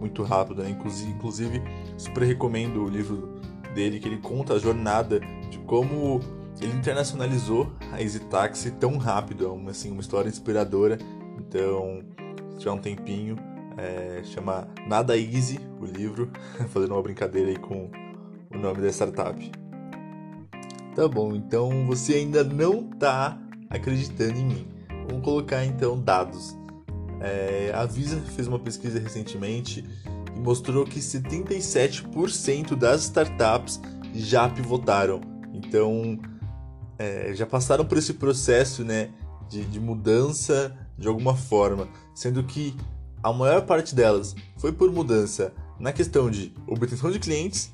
muito 0.00 0.22
rápido, 0.22 0.62
né? 0.62 0.70
Inclusive, 0.70 1.62
super 1.96 2.24
recomendo 2.24 2.82
o 2.82 2.88
livro 2.88 3.40
dele, 3.74 4.00
que 4.00 4.08
ele 4.08 4.18
conta 4.18 4.54
a 4.54 4.58
jornada 4.58 5.20
de 5.50 5.58
como 5.58 6.20
ele 6.60 6.74
internacionalizou 6.76 7.70
a 7.92 8.02
Easy 8.02 8.20
Taxi 8.20 8.70
tão 8.72 8.96
rápido. 8.96 9.44
É 9.44 9.48
uma, 9.48 9.70
assim, 9.70 9.90
uma 9.90 10.00
história 10.00 10.28
inspiradora. 10.28 10.98
Então, 11.38 12.02
se 12.52 12.58
tiver 12.58 12.72
um 12.72 12.78
tempinho, 12.78 13.36
é, 13.76 14.22
chama 14.24 14.68
Nada 14.86 15.16
Easy, 15.16 15.60
o 15.80 15.84
livro, 15.84 16.30
fazendo 16.68 16.94
uma 16.94 17.02
brincadeira 17.02 17.50
aí 17.50 17.58
com 17.58 17.90
o 18.52 18.58
nome 18.58 18.80
da 18.82 18.88
startup. 18.88 19.50
Tá 20.94 21.06
bom, 21.06 21.34
então 21.34 21.86
você 21.86 22.14
ainda 22.14 22.42
não 22.42 22.82
tá 22.82 23.38
acreditando 23.70 24.38
em 24.38 24.44
mim. 24.44 24.68
Vamos 25.08 25.24
colocar 25.24 25.64
então 25.64 25.98
dados. 25.98 26.56
É, 27.20 27.70
a 27.74 27.84
Visa 27.84 28.20
fez 28.34 28.48
uma 28.48 28.58
pesquisa 28.58 28.98
recentemente 28.98 29.84
e 30.34 30.40
mostrou 30.40 30.84
que 30.84 31.00
77% 31.00 32.74
das 32.74 33.02
startups 33.02 33.80
já 34.14 34.48
pivotaram. 34.48 35.20
Então, 35.52 36.18
é, 36.98 37.34
já 37.34 37.46
passaram 37.46 37.84
por 37.84 37.98
esse 37.98 38.14
processo 38.14 38.84
né, 38.84 39.10
de, 39.48 39.64
de 39.64 39.78
mudança 39.78 40.76
de 40.96 41.08
alguma 41.08 41.34
forma, 41.34 41.88
sendo 42.14 42.42
que 42.44 42.76
a 43.22 43.32
maior 43.32 43.62
parte 43.62 43.94
delas 43.94 44.34
foi 44.56 44.72
por 44.72 44.90
mudança 44.90 45.52
na 45.78 45.92
questão 45.92 46.30
de 46.30 46.52
obtenção 46.66 47.10
de 47.10 47.18
clientes 47.18 47.72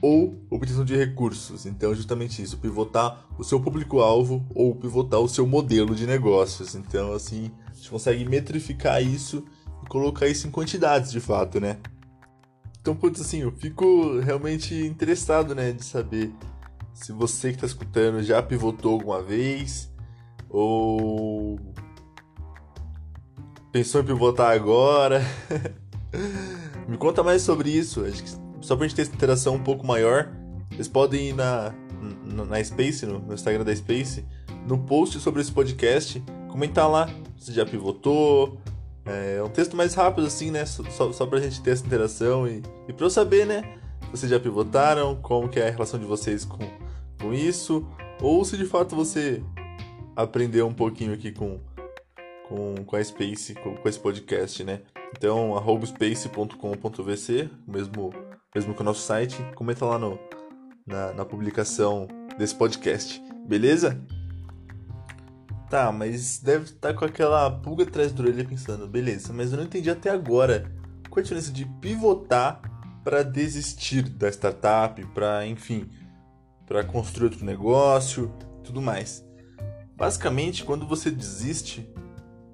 ou 0.00 0.36
obtenção 0.48 0.84
de 0.84 0.96
recursos. 0.96 1.66
Então, 1.66 1.94
justamente 1.94 2.40
isso, 2.40 2.58
pivotar 2.58 3.26
o 3.36 3.44
seu 3.44 3.60
público-alvo 3.60 4.44
ou 4.54 4.74
pivotar 4.74 5.20
o 5.20 5.28
seu 5.28 5.46
modelo 5.46 5.94
de 5.94 6.06
negócios. 6.06 6.74
Então, 6.74 7.12
assim, 7.12 7.50
a 7.78 7.80
gente 7.80 7.90
consegue 7.90 8.24
metrificar 8.24 9.02
isso 9.02 9.44
e 9.84 9.88
colocar 9.88 10.26
isso 10.26 10.48
em 10.48 10.50
quantidades 10.50 11.12
de 11.12 11.20
fato, 11.20 11.60
né? 11.60 11.78
Então, 12.80 12.94
putz, 12.96 13.20
assim, 13.20 13.42
eu 13.42 13.52
fico 13.52 14.18
realmente 14.18 14.74
interessado, 14.74 15.54
né, 15.54 15.72
de 15.72 15.84
saber 15.84 16.32
se 16.92 17.12
você 17.12 17.50
que 17.50 17.56
está 17.56 17.66
escutando 17.66 18.22
já 18.22 18.42
pivotou 18.42 18.94
alguma 18.94 19.22
vez 19.22 19.92
ou 20.48 21.60
pensou 23.70 24.00
em 24.00 24.04
pivotar 24.04 24.52
agora. 24.52 25.22
Me 26.88 26.96
conta 26.96 27.22
mais 27.22 27.42
sobre 27.42 27.70
isso. 27.70 28.04
Acho 28.04 28.24
que 28.24 28.30
só 28.60 28.74
pra 28.74 28.86
gente 28.86 28.96
ter 28.96 29.02
essa 29.02 29.14
interação 29.14 29.54
um 29.54 29.62
pouco 29.62 29.86
maior, 29.86 30.32
vocês 30.70 30.88
podem 30.88 31.28
ir 31.28 31.32
na, 31.34 31.74
na, 32.24 32.44
na 32.44 32.64
Space, 32.64 33.04
no, 33.06 33.18
no, 33.18 33.34
Instagram 33.34 33.64
da 33.64 33.76
Space, 33.76 34.24
no 34.66 34.78
post 34.78 35.20
sobre 35.20 35.42
esse 35.42 35.52
podcast, 35.52 36.22
comentar 36.48 36.90
lá 36.90 37.08
se 37.38 37.52
já 37.52 37.64
pivotou. 37.64 38.58
É 39.04 39.42
um 39.42 39.48
texto 39.48 39.76
mais 39.76 39.94
rápido, 39.94 40.26
assim, 40.26 40.50
né? 40.50 40.66
Só, 40.66 41.12
só 41.12 41.26
pra 41.26 41.40
gente 41.40 41.62
ter 41.62 41.70
essa 41.70 41.86
interação 41.86 42.46
e, 42.46 42.62
e 42.86 42.92
pra 42.92 43.06
eu 43.06 43.10
saber, 43.10 43.46
né? 43.46 43.62
Se 44.02 44.10
vocês 44.10 44.30
já 44.30 44.38
pivotaram, 44.38 45.16
como 45.16 45.48
que 45.48 45.58
é 45.58 45.68
a 45.68 45.70
relação 45.70 45.98
de 45.98 46.06
vocês 46.06 46.44
com, 46.44 46.58
com 47.20 47.32
isso, 47.32 47.86
ou 48.20 48.44
se 48.44 48.56
de 48.56 48.64
fato 48.64 48.94
você 48.94 49.42
aprendeu 50.14 50.66
um 50.66 50.74
pouquinho 50.74 51.14
aqui 51.14 51.32
com, 51.32 51.58
com, 52.48 52.74
com 52.84 52.96
a 52.96 53.02
Space, 53.02 53.54
com, 53.54 53.76
com 53.76 53.88
esse 53.88 53.98
podcast, 53.98 54.62
né? 54.64 54.82
Então, 55.16 55.54
space.com.vc, 55.86 57.50
mesmo 57.66 58.12
mesmo 58.54 58.74
que 58.74 58.80
o 58.80 58.84
nosso 58.84 59.02
site, 59.02 59.36
comenta 59.54 59.84
lá 59.84 59.98
no, 59.98 60.18
na, 60.86 61.12
na 61.12 61.24
publicação 61.24 62.08
desse 62.36 62.54
podcast, 62.54 63.22
beleza? 63.46 64.00
Tá, 65.68 65.92
mas 65.92 66.38
deve 66.38 66.64
estar 66.64 66.94
com 66.94 67.04
aquela 67.04 67.50
pulga 67.50 67.84
atrás 67.84 68.10
do 68.10 68.22
orelha 68.22 68.44
pensando, 68.44 68.86
beleza, 68.86 69.34
mas 69.34 69.52
eu 69.52 69.58
não 69.58 69.64
entendi 69.64 69.90
até 69.90 70.08
agora 70.08 70.72
qual 71.10 71.20
a 71.20 71.22
diferença 71.22 71.52
de 71.52 71.66
pivotar 71.66 72.60
para 73.04 73.22
desistir 73.22 74.02
da 74.02 74.28
startup, 74.28 75.04
para, 75.08 75.46
enfim, 75.46 75.90
para 76.66 76.82
construir 76.84 77.30
outro 77.30 77.44
negócio, 77.44 78.32
tudo 78.64 78.80
mais. 78.80 79.24
Basicamente, 79.94 80.64
quando 80.64 80.86
você 80.86 81.10
desiste, 81.10 81.90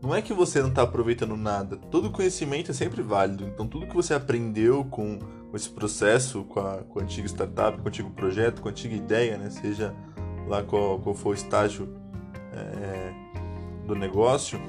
não 0.02 0.14
é 0.14 0.20
que 0.20 0.32
você 0.32 0.60
não 0.60 0.68
está 0.68 0.82
aproveitando 0.82 1.36
nada. 1.36 1.76
Todo 1.76 2.10
conhecimento 2.10 2.70
é 2.70 2.74
sempre 2.74 3.02
válido. 3.02 3.44
Então, 3.44 3.66
tudo 3.66 3.86
que 3.86 3.94
você 3.94 4.14
aprendeu 4.14 4.84
com, 4.84 5.18
com 5.18 5.56
esse 5.56 5.68
processo, 5.68 6.44
com 6.44 6.60
a, 6.60 6.78
com 6.84 7.00
a 7.00 7.02
antiga 7.02 7.26
startup, 7.26 7.78
com 7.78 7.84
o 7.84 7.88
antigo 7.88 8.10
projeto, 8.10 8.60
com 8.60 8.68
a 8.68 8.70
antiga 8.70 8.94
ideia, 8.94 9.36
né? 9.36 9.50
seja 9.50 9.94
lá 10.46 10.62
qual, 10.62 10.98
qual 11.00 11.14
for 11.14 11.30
o 11.30 11.34
estágio 11.34 12.03
é, 12.54 13.12
do 13.86 13.94
negócio, 13.94 14.60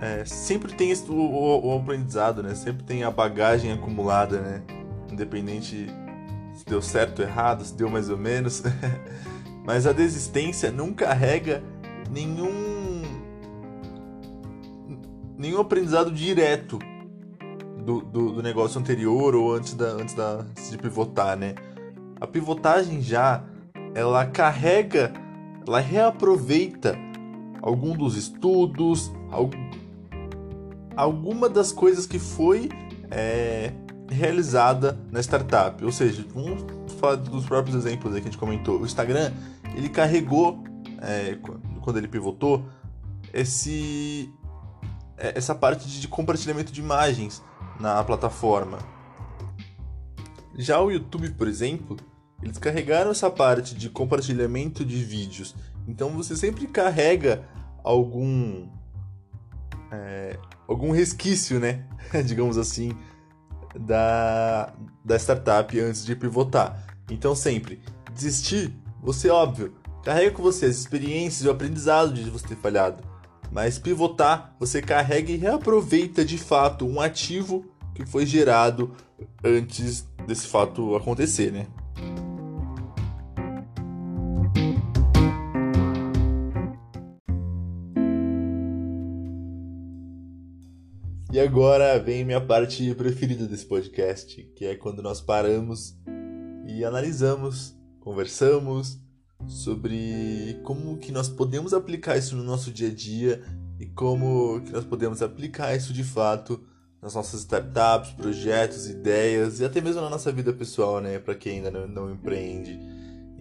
é, 0.00 0.24
sempre 0.24 0.72
tem 0.74 0.92
o, 0.92 1.12
o, 1.12 1.66
o, 1.68 1.78
aprendizado, 1.78 2.42
né? 2.42 2.54
sempre 2.54 2.82
tem 2.82 3.04
a 3.04 3.10
bagagem 3.10 3.72
acumulada 3.72 4.40
né? 4.40 4.62
independente 5.10 5.88
se 6.54 6.64
deu 6.66 6.82
certo 6.82 7.20
ou 7.20 7.24
errado, 7.26 7.64
se 7.64 7.74
deu 7.74 7.88
mais 7.88 8.10
ou 8.10 8.18
menos. 8.18 8.62
Mas 9.64 9.86
a 9.86 9.92
desistência 9.92 10.70
não 10.70 10.92
carrega 10.92 11.62
nenhum 12.10 13.02
nenhum 15.36 15.60
aprendizado 15.60 16.10
direto 16.10 16.78
do, 17.78 18.00
do, 18.00 18.32
do, 18.32 18.42
negócio 18.42 18.80
anterior 18.80 19.34
ou 19.34 19.54
antes, 19.54 19.74
da, 19.74 19.86
antes, 19.86 20.14
da, 20.14 20.40
antes 20.40 20.70
de 20.70 20.78
pivotar, 20.78 21.36
né? 21.36 21.54
A 22.20 22.26
pivotagem 22.26 23.02
já, 23.02 23.44
ela 23.94 24.24
carrega, 24.26 25.12
ela 25.66 25.80
reaproveita 25.80 26.96
algum 27.62 27.96
dos 27.96 28.16
estudos, 28.16 29.10
alguma 30.96 31.48
das 31.48 31.72
coisas 31.72 32.06
que 32.06 32.18
foi 32.18 32.68
é, 33.10 33.72
realizada 34.10 34.98
na 35.10 35.20
startup. 35.20 35.82
Ou 35.84 35.92
seja, 35.92 36.24
vamos 36.34 36.64
falar 37.00 37.16
dos 37.16 37.46
próprios 37.46 37.76
exemplos 37.76 38.14
aí 38.14 38.20
que 38.20 38.28
a 38.28 38.30
gente 38.30 38.38
comentou. 38.38 38.80
O 38.80 38.84
Instagram, 38.84 39.32
ele 39.74 39.88
carregou, 39.88 40.62
é, 41.00 41.38
quando 41.80 41.96
ele 41.96 42.08
pivotou, 42.08 42.64
esse, 43.32 44.30
é, 45.16 45.36
essa 45.36 45.54
parte 45.54 45.88
de 45.88 46.06
compartilhamento 46.06 46.72
de 46.72 46.80
imagens 46.80 47.42
na 47.80 48.02
plataforma. 48.04 48.78
Já 50.56 50.80
o 50.80 50.90
YouTube, 50.90 51.30
por 51.30 51.48
exemplo, 51.48 51.96
eles 52.44 52.58
carregaram 52.58 53.10
essa 53.10 53.30
parte 53.30 53.74
de 53.74 53.88
compartilhamento 53.88 54.84
de 54.84 55.02
vídeos. 55.02 55.54
Então 55.88 56.10
você 56.10 56.36
sempre 56.36 56.66
carrega 56.66 57.42
algum 57.82 58.68
é, 59.90 60.38
algum 60.68 60.92
resquício, 60.92 61.58
né, 61.58 61.86
digamos 62.24 62.58
assim, 62.58 62.92
da, 63.78 64.74
da 65.02 65.16
startup 65.16 65.78
antes 65.80 66.04
de 66.04 66.14
pivotar. 66.14 66.84
Então 67.10 67.34
sempre 67.34 67.80
desistir, 68.12 68.72
você 69.02 69.30
óbvio, 69.30 69.74
carrega 70.04 70.30
com 70.30 70.42
você 70.42 70.66
as 70.66 70.76
experiências 70.76 71.44
e 71.44 71.48
o 71.48 71.50
aprendizado 71.50 72.12
de 72.12 72.28
você 72.28 72.48
ter 72.48 72.56
falhado. 72.56 73.02
Mas 73.50 73.78
pivotar, 73.78 74.54
você 74.60 74.82
carrega 74.82 75.32
e 75.32 75.36
reaproveita 75.36 76.24
de 76.24 76.36
fato 76.36 76.86
um 76.86 77.00
ativo 77.00 77.64
que 77.94 78.04
foi 78.04 78.26
gerado 78.26 78.94
antes 79.42 80.06
desse 80.26 80.46
fato 80.46 80.94
acontecer, 80.96 81.52
né? 81.52 81.66
E 91.34 91.40
agora 91.40 91.98
vem 91.98 92.24
minha 92.24 92.40
parte 92.40 92.94
preferida 92.94 93.44
desse 93.44 93.66
podcast, 93.66 94.40
que 94.54 94.66
é 94.66 94.76
quando 94.76 95.02
nós 95.02 95.20
paramos 95.20 95.98
e 96.64 96.84
analisamos, 96.84 97.76
conversamos 97.98 99.00
sobre 99.44 100.60
como 100.62 100.96
que 100.96 101.10
nós 101.10 101.28
podemos 101.28 101.74
aplicar 101.74 102.16
isso 102.16 102.36
no 102.36 102.44
nosso 102.44 102.70
dia 102.70 102.86
a 102.86 102.94
dia 102.94 103.42
e 103.80 103.86
como 103.86 104.60
que 104.60 104.70
nós 104.70 104.84
podemos 104.84 105.22
aplicar 105.22 105.74
isso 105.74 105.92
de 105.92 106.04
fato 106.04 106.64
nas 107.02 107.16
nossas 107.16 107.40
startups, 107.40 108.12
projetos, 108.12 108.88
ideias 108.88 109.58
e 109.58 109.64
até 109.64 109.80
mesmo 109.80 110.02
na 110.02 110.10
nossa 110.10 110.30
vida 110.30 110.52
pessoal, 110.52 111.00
né, 111.00 111.18
para 111.18 111.34
quem 111.34 111.56
ainda 111.56 111.70
não, 111.72 111.88
não, 111.88 112.12
empreende. 112.12 112.78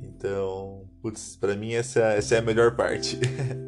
Então, 0.02 0.90
putz, 1.00 1.36
para 1.36 1.56
mim 1.56 1.74
essa, 1.74 2.02
essa 2.14 2.34
é 2.34 2.40
a 2.40 2.42
melhor 2.42 2.76
parte. 2.76 3.20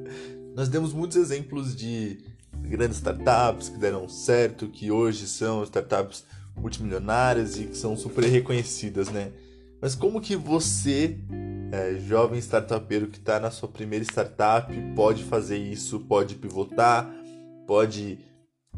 nós 0.58 0.68
demos 0.68 0.94
muitos 0.94 1.16
exemplos 1.16 1.76
de 1.76 2.34
grandes 2.62 2.98
startups 2.98 3.70
que 3.70 3.78
deram 3.78 4.08
certo, 4.08 4.68
que 4.68 4.92
hoje 4.92 5.28
são 5.28 5.64
startups 5.64 6.26
multimilionárias 6.56 7.58
e 7.58 7.66
que 7.66 7.78
são 7.78 7.96
super 7.98 8.24
reconhecidas, 8.24 9.10
né? 9.10 9.32
Mas 9.82 9.94
como 9.94 10.22
que 10.22 10.36
você, 10.36 11.18
é, 11.72 11.96
jovem 12.00 12.40
startupeiro 12.40 13.08
que 13.08 13.18
está 13.18 13.40
na 13.40 13.52
sua 13.52 13.70
primeira 13.70 14.04
startup, 14.04 14.74
pode 14.96 15.24
fazer 15.24 15.58
isso, 15.58 16.00
pode 16.00 16.36
pivotar, 16.36 17.10
pode 17.68 18.20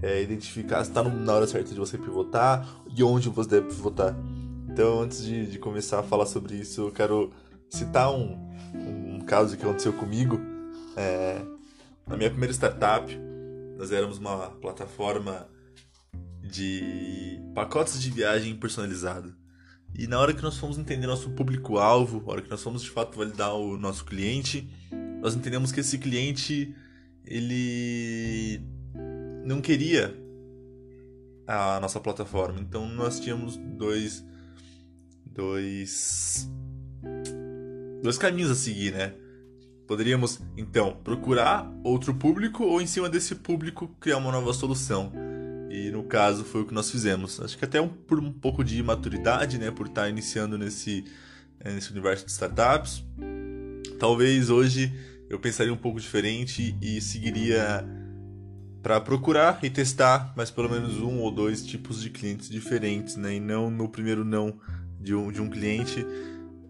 é, 0.02 0.22
identificar 0.22 0.84
se 0.84 0.90
está 0.92 1.04
na 1.04 1.34
hora 1.34 1.48
certa 1.48 1.74
de 1.74 1.80
você 1.80 1.98
pivotar 1.98 2.68
e 2.96 3.04
onde 3.04 3.30
você 3.30 3.50
deve 3.50 3.68
pivotar? 3.68 4.16
Então, 4.70 5.02
antes 5.02 5.24
de, 5.24 5.48
de 5.48 5.60
começar 5.60 6.00
a 6.00 6.04
falar 6.04 6.26
sobre 6.26 6.56
isso, 6.56 6.82
eu 6.82 6.92
quero 6.92 7.32
citar 7.70 8.12
um, 8.12 8.38
um 8.76 9.22
caso 9.22 9.56
que 9.56 9.64
aconteceu 9.64 9.94
comigo. 9.94 10.40
É, 10.96 11.42
na 12.06 12.16
minha 12.16 12.30
primeira 12.30 12.54
startup, 12.54 13.06
nós 13.78 13.92
éramos 13.92 14.18
uma 14.18 14.50
plataforma 14.52 15.48
de 16.42 17.40
pacotes 17.54 18.02
de 18.02 18.10
viagem 18.10 18.56
personalizado. 18.56 19.36
E 19.96 20.08
na 20.08 20.20
hora 20.20 20.34
que 20.34 20.42
nós 20.42 20.58
fomos 20.58 20.78
entender 20.78 21.08
nosso 21.08 21.30
público-alvo, 21.32 22.22
na 22.22 22.32
hora 22.32 22.42
que 22.42 22.50
nós 22.50 22.62
fomos 22.62 22.82
de 22.82 22.90
fato 22.90 23.18
validar 23.18 23.54
o 23.56 23.78
nosso 23.78 24.06
cliente, 24.06 24.70
nós 25.22 25.36
entendemos 25.36 25.72
que 25.72 25.80
esse 25.80 25.98
cliente 25.98 26.76
ele 27.26 28.62
não 29.46 29.62
queria 29.62 30.16
a 31.48 31.80
nossa 31.80 32.00
plataforma. 32.00 32.60
Então 32.60 32.88
nós 32.88 33.20
tínhamos 33.20 33.58
dois 33.58 34.26
dois 35.26 36.50
dois 38.02 38.18
caminhos 38.18 38.52
a 38.52 38.56
seguir, 38.56 38.94
né? 38.94 39.14
Poderíamos, 39.88 40.42
então, 40.58 40.98
procurar 41.02 41.72
outro 41.82 42.14
público 42.14 42.66
ou, 42.66 42.82
em 42.82 42.86
cima 42.86 43.10
desse 43.10 43.34
público, 43.36 43.88
criar 44.02 44.18
uma 44.18 44.34
nova 44.34 44.54
solução. 44.54 45.14
E 45.70 45.90
no 45.92 46.04
caso 46.04 46.44
foi 46.44 46.62
o 46.62 46.66
que 46.66 46.74
nós 46.74 46.92
fizemos. 46.92 47.40
Acho 47.40 47.58
que 47.58 47.64
até 47.64 47.80
um, 47.80 47.88
por 47.88 48.20
um 48.20 48.32
pouco 48.32 48.64
de 48.64 48.84
maturidade, 48.84 49.58
né, 49.58 49.72
por 49.72 49.88
estar 49.88 50.10
iniciando 50.10 50.58
nesse, 50.58 51.06
eh, 51.62 51.72
nesse 51.72 51.92
universo 51.92 52.26
de 52.26 52.32
startups. 52.32 53.02
Talvez 53.98 54.50
hoje 54.50 54.94
eu 55.30 55.40
pensaria 55.40 55.74
um 55.74 55.78
pouco 55.78 56.00
diferente 56.00 56.76
e 56.82 57.00
seguiria 57.00 57.86
para 58.84 59.00
procurar 59.00 59.60
e 59.64 59.70
testar, 59.70 60.34
mas 60.36 60.52
pelo 60.52 60.70
menos 60.70 60.98
um 60.98 61.20
ou 61.20 61.32
dois 61.32 61.66
tipos 61.66 62.02
de 62.02 62.10
clientes 62.10 62.50
diferentes, 62.50 63.16
né, 63.16 63.36
e 63.36 63.40
não 63.40 63.70
no 63.70 63.88
primeiro 63.88 64.26
não 64.26 64.60
de 65.00 65.16
um, 65.16 65.32
de 65.32 65.42
um 65.42 65.50
cliente 65.50 66.06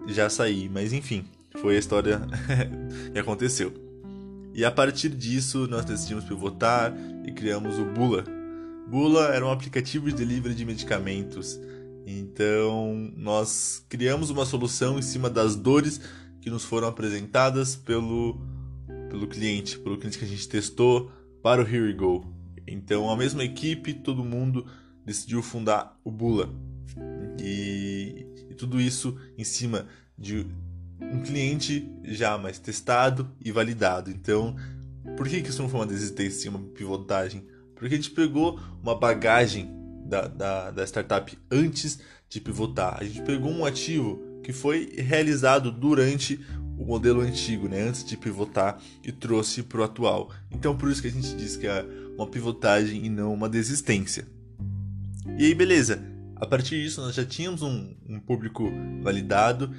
já 0.08 0.30
sair. 0.30 0.69
Mas 0.69 0.93
enfim, 0.93 1.25
foi 1.61 1.75
a 1.75 1.79
história 1.79 2.21
que 3.11 3.19
aconteceu. 3.19 3.73
E 4.53 4.65
a 4.65 4.71
partir 4.71 5.09
disso, 5.09 5.67
nós 5.67 5.85
decidimos 5.85 6.23
pivotar 6.23 6.93
e 7.25 7.31
criamos 7.31 7.77
o 7.77 7.85
Bula. 7.85 8.23
Bula 8.87 9.27
era 9.27 9.45
um 9.45 9.51
aplicativo 9.51 10.09
de 10.09 10.15
delivery 10.15 10.55
de 10.55 10.65
medicamentos. 10.65 11.59
Então, 12.05 13.11
nós 13.15 13.85
criamos 13.89 14.29
uma 14.29 14.45
solução 14.45 14.97
em 14.97 15.01
cima 15.01 15.29
das 15.29 15.55
dores 15.55 16.01
que 16.41 16.49
nos 16.49 16.63
foram 16.63 16.87
apresentadas 16.87 17.75
pelo, 17.75 18.39
pelo 19.09 19.27
cliente, 19.27 19.77
pelo 19.77 19.97
cliente 19.97 20.17
que 20.17 20.25
a 20.25 20.27
gente 20.27 20.47
testou 20.47 21.11
para 21.43 21.61
o 21.61 21.67
Here 21.67 21.81
We 21.81 21.93
Go. 21.93 22.25
Então, 22.65 23.09
a 23.09 23.17
mesma 23.17 23.43
equipe, 23.43 23.93
todo 23.93 24.23
mundo 24.23 24.65
decidiu 25.05 25.43
fundar 25.43 25.99
o 26.03 26.09
Bula. 26.11 26.49
E, 27.39 28.25
e 28.49 28.53
tudo 28.55 28.79
isso 28.79 29.17
em 29.37 29.43
cima 29.43 29.85
de 30.17 30.47
um 31.01 31.21
cliente 31.21 31.89
já 32.03 32.38
mais 32.38 32.60
testado 32.60 33.29
e 33.43 33.51
validado. 33.51 34.10
Então, 34.10 34.55
por 35.15 35.27
que, 35.27 35.38
isso 35.38 35.62
não 35.62 35.69
foi 35.69 35.81
uma 35.81 35.86
desistência, 35.86 36.49
uma 36.49 36.60
pivotagem? 36.60 37.45
Porque 37.75 37.93
a 37.93 37.97
gente 37.97 38.12
pegou 38.12 38.60
uma 38.81 38.95
bagagem 38.95 39.69
da, 40.05 40.27
da, 40.27 40.71
da 40.71 40.83
startup 40.83 41.38
antes 41.51 41.99
de 42.29 42.41
pivotar. 42.41 42.97
A 42.99 43.03
gente 43.03 43.21
pegou 43.21 43.51
um 43.51 43.65
ativo 43.65 44.19
que 44.43 44.51
foi 44.51 44.91
realizado 44.97 45.71
durante 45.71 46.39
o 46.77 46.86
modelo 46.86 47.21
antigo, 47.21 47.67
né, 47.67 47.81
antes 47.81 48.03
de 48.03 48.15
pivotar 48.15 48.79
e 49.03 49.12
trouxe 49.12 49.63
para 49.63 49.81
o 49.81 49.83
atual. 49.83 50.31
Então, 50.51 50.77
por 50.77 50.89
isso 50.89 51.01
que 51.01 51.07
a 51.07 51.12
gente 51.12 51.36
diz 51.36 51.55
que 51.55 51.67
é 51.67 51.86
uma 52.15 52.27
pivotagem 52.27 53.05
e 53.05 53.10
não 53.10 53.33
uma 53.33 53.49
desistência. 53.49 54.27
E 55.38 55.45
aí, 55.45 55.55
beleza. 55.55 56.01
A 56.36 56.45
partir 56.45 56.81
disso, 56.81 57.01
nós 57.01 57.15
já 57.15 57.25
tínhamos 57.25 57.63
um, 57.63 57.95
um 58.07 58.19
público 58.19 58.71
validado 59.01 59.73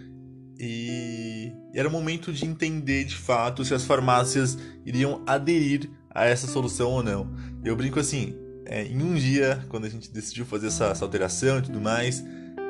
e 0.58 1.52
era 1.72 1.88
o 1.88 1.92
momento 1.92 2.32
de 2.32 2.44
entender 2.44 3.04
de 3.04 3.14
fato 3.14 3.64
se 3.64 3.72
as 3.72 3.84
farmácias 3.84 4.58
iriam 4.84 5.22
aderir 5.26 5.88
a 6.10 6.24
essa 6.24 6.46
solução 6.48 6.90
ou 6.90 7.02
não. 7.02 7.32
Eu 7.64 7.76
brinco 7.76 8.00
assim, 8.00 8.34
é, 8.66 8.84
em 8.84 9.00
um 9.00 9.14
dia, 9.14 9.64
quando 9.68 9.84
a 9.84 9.88
gente 9.88 10.10
decidiu 10.10 10.44
fazer 10.44 10.66
essa, 10.66 10.86
essa 10.86 11.04
alteração 11.04 11.58
e 11.58 11.62
tudo 11.62 11.80
mais, 11.80 12.24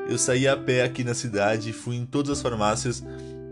eu 0.09 0.19
saí 0.19 0.47
a 0.47 0.57
pé 0.57 0.83
aqui 0.83 1.03
na 1.03 1.15
cidade, 1.15 1.73
fui 1.73 1.97
em 1.97 2.05
todas 2.05 2.31
as 2.31 2.43
farmácias 2.43 3.03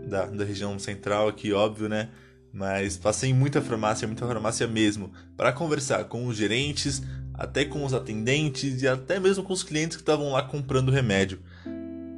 da, 0.07 0.25
da 0.25 0.45
região 0.45 0.77
central 0.77 1.27
aqui, 1.27 1.51
óbvio, 1.51 1.89
né? 1.89 2.09
Mas 2.53 2.95
passei 2.97 3.31
em 3.31 3.33
muita 3.33 3.61
farmácia, 3.61 4.07
muita 4.07 4.25
farmácia 4.25 4.67
mesmo, 4.67 5.11
para 5.35 5.51
conversar 5.51 6.05
com 6.05 6.25
os 6.27 6.37
gerentes, 6.37 7.01
até 7.33 7.65
com 7.65 7.83
os 7.85 7.93
atendentes 7.93 8.81
e 8.81 8.87
até 8.87 9.19
mesmo 9.19 9.43
com 9.43 9.53
os 9.53 9.63
clientes 9.63 9.97
que 9.97 10.03
estavam 10.03 10.31
lá 10.31 10.41
comprando 10.43 10.91
remédio, 10.91 11.39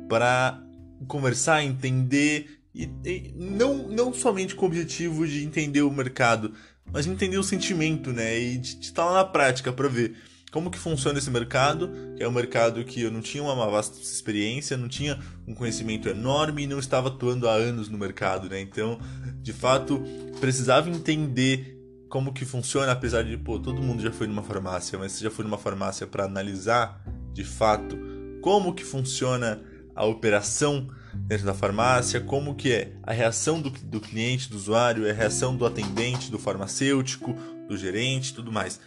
para 0.07 0.61
conversar, 1.07 1.63
entender 1.63 2.59
e, 2.73 2.89
e, 3.03 3.33
não, 3.35 3.87
não 3.89 4.13
somente 4.13 4.55
com 4.55 4.65
o 4.65 4.67
objetivo 4.67 5.27
de 5.27 5.43
entender 5.43 5.81
o 5.81 5.91
mercado, 5.91 6.53
mas 6.91 7.05
de 7.05 7.11
entender 7.11 7.37
o 7.37 7.43
sentimento, 7.43 8.11
né? 8.11 8.39
E 8.39 8.57
de 8.57 8.79
estar 8.79 9.05
lá 9.05 9.13
na 9.13 9.25
prática 9.25 9.71
para 9.71 9.87
ver 9.87 10.15
como 10.51 10.71
que 10.71 10.79
funciona 10.79 11.19
esse 11.19 11.29
mercado, 11.29 11.91
que 12.15 12.23
é 12.23 12.27
um 12.27 12.31
mercado 12.31 12.83
que 12.83 13.01
eu 13.01 13.11
não 13.11 13.21
tinha 13.21 13.43
uma 13.43 13.69
vasta 13.69 13.99
experiência, 13.99 14.75
não 14.75 14.87
tinha 14.87 15.19
um 15.47 15.53
conhecimento 15.53 16.09
enorme 16.09 16.63
e 16.63 16.67
não 16.67 16.79
estava 16.79 17.09
atuando 17.09 17.47
há 17.47 17.53
anos 17.53 17.89
no 17.89 17.97
mercado, 17.97 18.49
né? 18.49 18.59
Então, 18.59 18.99
de 19.41 19.53
fato, 19.53 20.01
precisava 20.39 20.89
entender 20.89 21.75
como 22.09 22.33
que 22.33 22.45
funciona, 22.45 22.91
apesar 22.91 23.23
de, 23.23 23.37
pô, 23.37 23.59
todo 23.59 23.81
mundo 23.81 24.01
já 24.01 24.11
foi 24.11 24.25
numa 24.25 24.41
farmácia, 24.41 24.97
mas 24.97 25.11
você 25.11 25.23
já 25.23 25.29
foi 25.29 25.45
numa 25.45 25.59
farmácia 25.59 26.07
para 26.07 26.25
analisar, 26.25 27.03
de 27.31 27.43
fato, 27.43 27.97
como 28.41 28.73
que 28.73 28.83
funciona 28.83 29.61
a 29.99 30.05
operação 30.05 30.87
dentro 31.13 31.45
da 31.45 31.53
farmácia, 31.53 32.21
como 32.21 32.55
que 32.55 32.71
é 32.71 32.93
a 33.03 33.11
reação 33.11 33.61
do, 33.61 33.69
do 33.69 33.99
cliente, 33.99 34.49
do 34.49 34.55
usuário, 34.55 35.09
a 35.09 35.11
reação 35.11 35.57
do 35.57 35.65
atendente, 35.65 36.31
do 36.31 36.39
farmacêutico, 36.39 37.35
do 37.67 37.75
gerente, 37.75 38.33
tudo 38.33 38.49
mais. 38.49 38.79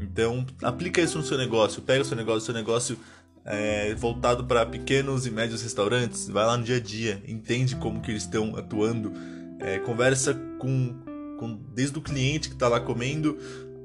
Então, 0.00 0.46
aplica 0.62 1.00
isso 1.00 1.18
no 1.18 1.24
seu 1.24 1.36
negócio, 1.36 1.82
pega 1.82 2.02
o 2.02 2.04
seu 2.04 2.16
negócio, 2.16 2.42
seu 2.42 2.54
negócio 2.54 2.96
é, 3.44 3.92
voltado 3.96 4.44
para 4.44 4.64
pequenos 4.64 5.26
e 5.26 5.30
médios 5.32 5.60
restaurantes, 5.60 6.28
vai 6.28 6.46
lá 6.46 6.56
no 6.56 6.62
dia 6.62 6.76
a 6.76 6.80
dia, 6.80 7.20
entende 7.26 7.74
como 7.74 8.00
que 8.00 8.12
eles 8.12 8.22
estão 8.22 8.54
atuando, 8.54 9.12
é, 9.58 9.80
conversa 9.80 10.34
com, 10.60 10.94
com 11.36 11.60
desde 11.74 11.98
o 11.98 12.00
cliente 12.00 12.48
que 12.48 12.54
está 12.54 12.68
lá 12.68 12.78
comendo 12.78 13.36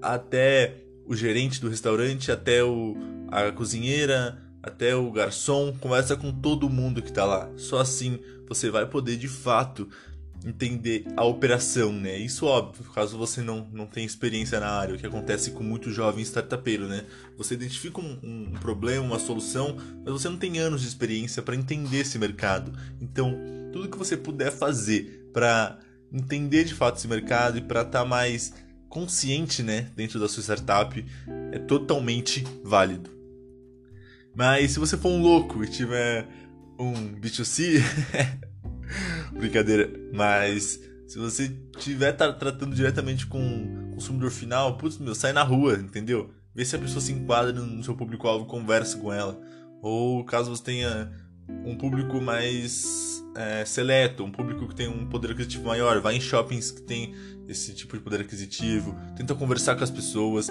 até 0.03 0.83
o 1.07 1.15
gerente 1.15 1.59
do 1.59 1.67
restaurante, 1.67 2.31
até 2.31 2.63
o, 2.63 2.95
a 3.31 3.51
cozinheira, 3.51 4.44
até 4.65 4.95
o 4.95 5.11
garçom, 5.11 5.71
conversa 5.79 6.17
com 6.17 6.31
todo 6.31 6.67
mundo 6.67 6.99
que 6.99 7.09
está 7.09 7.23
lá. 7.23 7.47
Só 7.55 7.79
assim 7.79 8.19
você 8.47 8.71
vai 8.71 8.87
poder 8.87 9.15
de 9.15 9.27
fato 9.27 9.87
entender 10.43 11.05
a 11.15 11.23
operação, 11.23 11.93
né? 11.93 12.17
Isso 12.17 12.45
óbvio, 12.47 12.83
caso 12.91 13.15
você 13.15 13.41
não, 13.41 13.67
não 13.71 13.85
tenha 13.85 14.05
experiência 14.05 14.59
na 14.59 14.67
área, 14.67 14.95
o 14.95 14.97
que 14.97 15.05
acontece 15.05 15.51
com 15.51 15.63
muito 15.63 15.91
jovem 15.91 16.23
startupeiro, 16.23 16.87
né? 16.87 17.05
Você 17.37 17.53
identifica 17.53 18.01
um, 18.01 18.19
um 18.23 18.51
problema, 18.59 19.05
uma 19.05 19.19
solução, 19.19 19.77
mas 20.03 20.13
você 20.13 20.29
não 20.29 20.37
tem 20.37 20.57
anos 20.57 20.81
de 20.81 20.87
experiência 20.87 21.43
para 21.43 21.55
entender 21.55 21.99
esse 21.99 22.17
mercado. 22.17 22.73
Então, 22.99 23.37
tudo 23.71 23.89
que 23.89 23.97
você 23.97 24.17
puder 24.17 24.51
fazer 24.51 25.29
para 25.31 25.77
entender 26.11 26.63
de 26.63 26.73
fato 26.73 26.97
esse 26.97 27.07
mercado 27.07 27.57
e 27.59 27.61
para 27.61 27.81
estar 27.81 27.99
tá 27.99 28.05
mais 28.05 28.53
consciente, 28.89 29.61
né, 29.61 29.91
dentro 29.95 30.19
da 30.19 30.27
sua 30.27 30.41
startup, 30.41 31.05
é 31.51 31.59
totalmente 31.59 32.43
válido. 32.63 33.14
Mas 34.35 34.71
se 34.71 34.79
você 34.79 34.97
for 34.97 35.09
um 35.09 35.21
louco 35.21 35.63
e 35.63 35.67
tiver 35.67 36.27
um 36.77 36.93
B2C, 37.19 37.81
brincadeira, 39.31 39.89
mas 40.13 40.79
se 41.07 41.17
você 41.17 41.55
estiver 41.77 42.11
tratando 42.11 42.75
diretamente 42.75 43.25
com 43.25 43.91
consumidor 43.93 44.29
final, 44.31 44.77
putz, 44.77 44.97
meu, 44.97 45.15
sai 45.15 45.31
na 45.31 45.43
rua, 45.43 45.75
entendeu? 45.75 46.31
Vê 46.53 46.65
se 46.65 46.75
a 46.75 46.79
pessoa 46.79 47.01
se 47.01 47.11
enquadra 47.11 47.53
no 47.53 47.83
seu 47.83 47.95
público-alvo, 47.95 48.45
conversa 48.45 48.97
com 48.97 49.11
ela. 49.11 49.39
Ou 49.81 50.23
caso 50.25 50.55
você 50.55 50.63
tenha 50.63 51.11
um 51.65 51.77
público 51.77 52.19
mais 52.21 53.23
é, 53.35 53.65
seleto, 53.65 54.23
um 54.23 54.31
público 54.31 54.67
que 54.67 54.75
tem 54.75 54.87
um 54.87 55.05
poder 55.05 55.31
aquisitivo 55.31 55.65
maior, 55.65 55.99
vai 55.99 56.15
em 56.15 56.21
shoppings 56.21 56.71
que 56.71 56.81
tem 56.81 57.13
esse 57.47 57.73
tipo 57.73 57.95
de 57.97 58.03
poder 58.03 58.21
aquisitivo, 58.21 58.95
tenta 59.15 59.35
conversar 59.35 59.75
com 59.75 59.83
as 59.83 59.91
pessoas, 59.91 60.49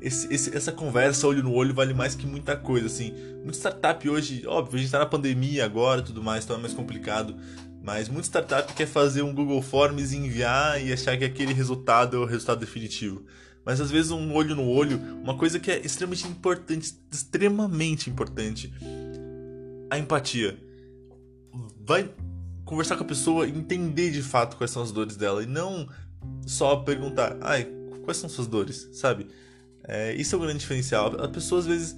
esse, 0.00 0.32
esse, 0.32 0.56
essa 0.56 0.70
conversa 0.70 1.26
olho 1.26 1.42
no 1.42 1.52
olho 1.52 1.74
vale 1.74 1.94
mais 1.94 2.14
que 2.14 2.26
muita 2.26 2.56
coisa, 2.56 2.86
assim. 2.86 3.12
Muita 3.42 3.58
startup 3.58 4.08
hoje, 4.08 4.46
óbvio, 4.46 4.78
a 4.78 4.82
gente 4.82 4.90
tá 4.90 4.98
na 4.98 5.06
pandemia 5.06 5.64
agora 5.64 6.02
tudo 6.02 6.22
mais, 6.22 6.44
então 6.44 6.56
é 6.56 6.60
mais 6.60 6.74
complicado. 6.74 7.36
Mas 7.82 8.08
muita 8.08 8.26
startup 8.26 8.72
quer 8.74 8.86
fazer 8.86 9.22
um 9.22 9.34
Google 9.34 9.62
Forms 9.62 10.12
e 10.12 10.16
enviar 10.16 10.84
e 10.84 10.92
achar 10.92 11.16
que 11.16 11.24
aquele 11.24 11.52
resultado 11.52 12.16
é 12.16 12.20
o 12.20 12.24
resultado 12.24 12.60
definitivo. 12.60 13.24
Mas 13.64 13.80
às 13.80 13.90
vezes 13.90 14.10
um 14.10 14.32
olho 14.34 14.54
no 14.54 14.68
olho, 14.68 15.00
uma 15.22 15.36
coisa 15.36 15.58
que 15.58 15.70
é 15.70 15.78
extremamente 15.78 16.26
importante, 16.28 16.94
extremamente 17.10 18.10
importante, 18.10 18.72
a 19.90 19.98
empatia. 19.98 20.56
Vai 21.80 22.10
conversar 22.66 22.96
com 22.96 23.04
a 23.04 23.06
pessoa, 23.06 23.48
entender 23.48 24.10
de 24.10 24.20
fato 24.20 24.56
quais 24.56 24.70
são 24.70 24.82
as 24.82 24.92
dores 24.92 25.16
dela 25.16 25.42
e 25.42 25.46
não 25.46 25.88
só 26.44 26.76
perguntar, 26.76 27.38
ai, 27.40 27.66
quais 28.04 28.18
são 28.18 28.28
suas 28.28 28.48
dores, 28.48 28.90
sabe? 28.92 29.28
É, 29.84 30.12
isso 30.14 30.34
é 30.34 30.38
o 30.38 30.40
grande 30.42 30.58
diferencial. 30.58 31.18
A 31.22 31.28
pessoa 31.28 31.60
às 31.60 31.66
vezes 31.66 31.96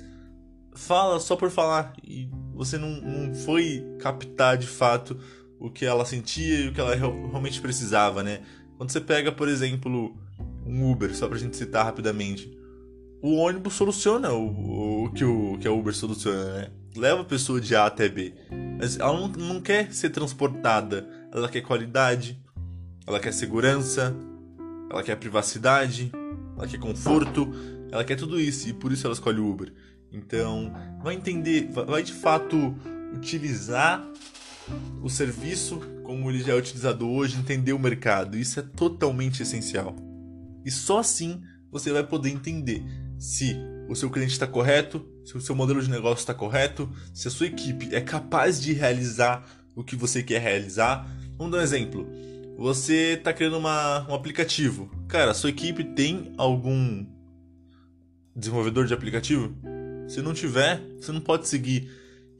fala 0.75 1.19
só 1.19 1.35
por 1.35 1.51
falar 1.51 1.95
e 2.05 2.29
você 2.55 2.77
não, 2.77 3.01
não 3.01 3.35
foi 3.35 3.83
captar 3.99 4.59
de 4.59 4.67
fato 4.67 5.19
o 5.59 5.71
que 5.71 5.87
ela 5.87 6.05
sentia 6.05 6.61
e 6.61 6.69
o 6.69 6.73
que 6.73 6.81
ela 6.81 6.95
realmente 6.95 7.61
precisava, 7.61 8.23
né? 8.23 8.43
Quando 8.77 8.91
você 8.91 9.01
pega, 9.01 9.33
por 9.33 9.49
exemplo, 9.49 10.15
um 10.67 10.91
Uber, 10.91 11.17
só 11.17 11.27
pra 11.27 11.39
gente 11.39 11.57
citar 11.57 11.85
rapidamente, 11.85 12.58
o 13.21 13.37
ônibus 13.37 13.75
soluciona 13.75 14.33
o, 14.33 15.05
o, 15.05 15.13
que, 15.13 15.25
o 15.25 15.59
que 15.59 15.67
a 15.67 15.73
Uber 15.73 15.95
soluciona, 15.95 16.45
né? 16.45 16.71
Leva 16.97 17.23
a 17.23 17.25
pessoa 17.25 17.61
de 17.61 17.75
A 17.77 17.87
até 17.87 18.09
B. 18.09 18.35
Mas 18.79 18.99
ela 18.99 19.13
não, 19.13 19.29
não 19.29 19.61
quer 19.61 19.93
ser 19.93 20.11
transportada, 20.11 21.09
ela 21.33 21.49
quer 21.49 21.61
qualidade, 21.61 22.41
ela 23.07 23.21
quer 23.21 23.33
segurança, 23.33 24.15
ela 24.91 25.03
quer 25.03 25.17
privacidade, 25.17 26.11
ela 26.57 26.67
quer 26.67 26.79
conforto, 26.79 27.53
ela 27.91 28.05
quer 28.05 28.17
tudo 28.17 28.41
isso 28.41 28.69
e 28.69 28.73
por 28.73 28.93
isso 28.93 29.07
ela 29.07 29.15
escolhe 29.15 29.39
o 29.39 29.49
Uber. 29.49 29.73
Então, 30.13 30.73
vai 31.03 31.15
entender, 31.15 31.69
vai 31.71 32.03
de 32.03 32.13
fato 32.13 32.75
utilizar 33.15 34.07
o 35.03 35.09
serviço 35.09 35.81
como 36.03 36.31
ele 36.31 36.41
já 36.41 36.53
é 36.53 36.57
utilizado 36.57 37.09
hoje, 37.09 37.37
entender 37.37 37.75
o 37.75 37.79
mercado. 37.79 38.39
Isso 38.39 38.59
é 38.61 38.63
totalmente 38.63 39.43
essencial. 39.43 39.95
E 40.65 40.71
só 40.71 41.01
assim 41.01 41.43
você 41.71 41.93
vai 41.93 42.03
poder 42.03 42.31
entender 42.31 42.83
se 43.19 43.57
o 43.89 43.95
seu 43.95 44.11
cliente 44.11 44.33
está 44.33 44.47
correto, 44.47 45.05
se 45.25 45.37
o 45.37 45.41
seu 45.41 45.55
modelo 45.55 45.83
de 45.83 45.91
negócio 45.91 46.23
está 46.23 46.35
correto, 46.35 46.91
se 47.13 47.27
a 47.29 47.31
sua 47.31 47.47
equipe 47.47 47.95
é 47.95 48.01
capaz 48.01 48.61
de 48.61 48.73
realizar 48.73 49.45
o 49.75 49.83
que 49.83 49.97
você 49.97 50.23
quer 50.23 50.41
realizar. 50.41 51.09
Vamos 51.37 51.53
dar 51.53 51.59
um 51.59 51.63
exemplo. 51.63 52.07
Você 52.57 53.15
está 53.15 53.33
criando 53.33 53.59
uma, 53.59 54.09
um 54.11 54.15
aplicativo. 54.15 54.91
Cara, 55.07 55.31
a 55.31 55.35
sua 55.35 55.51
equipe 55.51 55.85
tem 55.85 56.33
algum 56.37 57.07
desenvolvedor 58.35 58.87
de 58.87 58.95
aplicativo? 58.95 59.55
Se 60.09 60.23
não 60.23 60.35
tiver, 60.35 60.83
você 61.01 61.13
não 61.13 61.21
pode 61.21 61.47
seguir. 61.47 61.91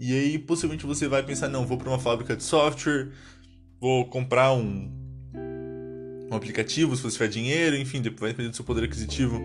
E 0.01 0.13
aí, 0.13 0.39
possivelmente, 0.39 0.87
você 0.87 1.07
vai 1.07 1.23
pensar: 1.23 1.49
não, 1.49 1.67
vou 1.67 1.79
para 1.79 1.89
uma 1.89 1.99
fábrica 1.99 2.35
de 2.35 2.43
software, 2.43 3.11
vou 3.81 4.07
comprar 4.09 4.53
um, 4.53 4.91
um 6.31 6.37
aplicativo 6.37 6.95
se 6.97 7.03
você 7.03 7.17
tiver 7.17 7.29
dinheiro, 7.29 7.77
enfim, 7.77 8.03
vai 8.19 8.31
depender 8.31 8.51
do 8.51 8.57
seu 8.57 8.65
poder 8.65 8.85
aquisitivo. 8.85 9.41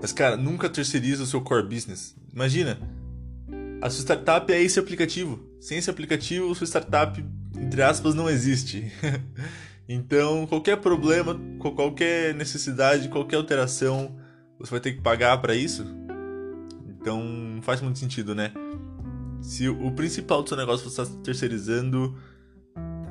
Mas, 0.00 0.12
cara, 0.12 0.36
nunca 0.36 0.68
terceiriza 0.68 1.24
o 1.24 1.26
seu 1.26 1.40
core 1.40 1.66
business. 1.66 2.14
Imagina, 2.32 2.78
a 3.80 3.90
sua 3.90 4.02
startup 4.02 4.52
é 4.52 4.62
esse 4.62 4.78
aplicativo. 4.78 5.40
Sem 5.60 5.78
esse 5.78 5.90
aplicativo, 5.90 6.54
sua 6.54 6.66
startup, 6.66 7.24
entre 7.56 7.82
aspas, 7.82 8.14
não 8.14 8.30
existe. 8.30 8.92
então, 9.88 10.46
qualquer 10.46 10.76
problema, 10.76 11.38
qualquer 11.58 12.34
necessidade, 12.34 13.08
qualquer 13.08 13.36
alteração, 13.36 14.16
você 14.58 14.70
vai 14.70 14.80
ter 14.80 14.92
que 14.92 15.00
pagar 15.00 15.38
para 15.38 15.54
isso. 15.54 15.84
Então, 17.00 17.22
não 17.22 17.62
faz 17.62 17.80
muito 17.80 17.98
sentido, 17.98 18.34
né? 18.34 18.52
Se 19.40 19.68
o 19.68 19.90
principal 19.92 20.42
do 20.42 20.48
seu 20.48 20.58
negócio 20.58 20.88
você 20.88 21.02
está 21.02 21.14
terceirizando, 21.22 22.16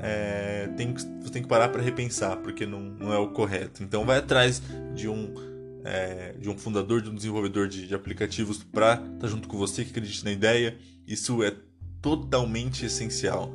é, 0.02 0.68
tem, 0.76 0.92
você 0.92 1.30
tem 1.30 1.42
que 1.42 1.48
parar 1.48 1.68
para 1.68 1.82
repensar, 1.82 2.36
porque 2.38 2.66
não, 2.66 2.80
não 2.80 3.12
é 3.12 3.18
o 3.18 3.28
correto. 3.28 3.82
Então, 3.82 4.04
vai 4.04 4.18
atrás 4.18 4.62
de 4.94 5.08
um, 5.08 5.34
é, 5.84 6.34
de 6.38 6.48
um 6.48 6.56
fundador, 6.56 7.00
de 7.00 7.10
um 7.10 7.14
desenvolvedor 7.14 7.68
de, 7.68 7.86
de 7.86 7.94
aplicativos 7.94 8.62
para 8.62 8.94
estar 8.94 9.18
tá 9.20 9.26
junto 9.26 9.48
com 9.48 9.56
você, 9.56 9.84
que 9.84 9.90
acredite 9.90 10.24
na 10.24 10.32
ideia. 10.32 10.76
Isso 11.06 11.42
é 11.42 11.54
totalmente 12.00 12.84
essencial. 12.86 13.52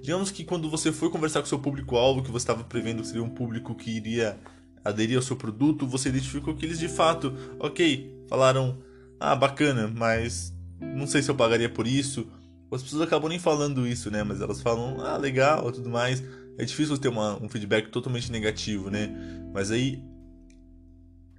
Digamos 0.00 0.30
que 0.30 0.44
quando 0.44 0.70
você 0.70 0.92
foi 0.92 1.10
conversar 1.10 1.40
com 1.40 1.46
seu 1.46 1.58
público-alvo, 1.58 2.22
que 2.22 2.30
você 2.30 2.44
estava 2.44 2.64
prevendo 2.64 3.02
que 3.02 3.08
seria 3.08 3.22
um 3.22 3.30
público 3.30 3.74
que 3.74 3.90
iria 3.90 4.38
aderir 4.84 5.16
ao 5.16 5.22
seu 5.22 5.36
produto, 5.36 5.86
você 5.86 6.08
identificou 6.08 6.54
que 6.54 6.64
eles 6.64 6.78
de 6.78 6.88
fato, 6.88 7.34
ok, 7.58 8.24
falaram, 8.28 8.78
ah, 9.18 9.34
bacana, 9.34 9.92
mas 9.94 10.54
não 10.80 11.06
sei 11.06 11.22
se 11.22 11.30
eu 11.30 11.34
pagaria 11.34 11.68
por 11.68 11.86
isso. 11.86 12.26
As 12.70 12.82
pessoas 12.82 13.02
acabam 13.02 13.28
nem 13.28 13.38
falando 13.38 13.86
isso, 13.86 14.10
né? 14.10 14.22
Mas 14.22 14.40
elas 14.40 14.60
falam, 14.60 15.00
ah, 15.00 15.16
legal, 15.16 15.70
tudo 15.72 15.88
mais. 15.88 16.22
É 16.58 16.64
difícil 16.64 16.98
ter 16.98 17.08
uma, 17.08 17.42
um 17.42 17.48
feedback 17.48 17.88
totalmente 17.88 18.30
negativo, 18.30 18.90
né? 18.90 19.10
Mas 19.52 19.70
aí 19.70 20.02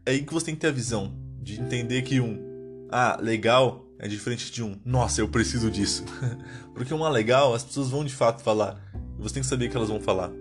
é 0.05 0.11
aí 0.11 0.23
que 0.23 0.33
você 0.33 0.47
tem 0.47 0.55
que 0.55 0.61
ter 0.61 0.67
a 0.67 0.71
visão 0.71 1.13
de 1.41 1.61
entender 1.61 2.01
que 2.01 2.19
um, 2.19 2.87
ah, 2.89 3.17
legal 3.21 3.85
é 3.99 4.07
diferente 4.07 4.51
de 4.51 4.63
um, 4.63 4.79
nossa, 4.83 5.21
eu 5.21 5.27
preciso 5.27 5.69
disso. 5.69 6.03
Porque 6.73 6.93
um 6.93 7.03
ah, 7.03 7.09
legal, 7.09 7.53
as 7.53 7.63
pessoas 7.63 7.89
vão 7.89 8.03
de 8.03 8.13
fato 8.13 8.41
falar. 8.41 8.81
Você 9.19 9.35
tem 9.35 9.43
que 9.43 9.49
saber 9.49 9.69
que 9.69 9.75
elas 9.75 9.89
vão 9.89 9.99
falar. 9.99 10.31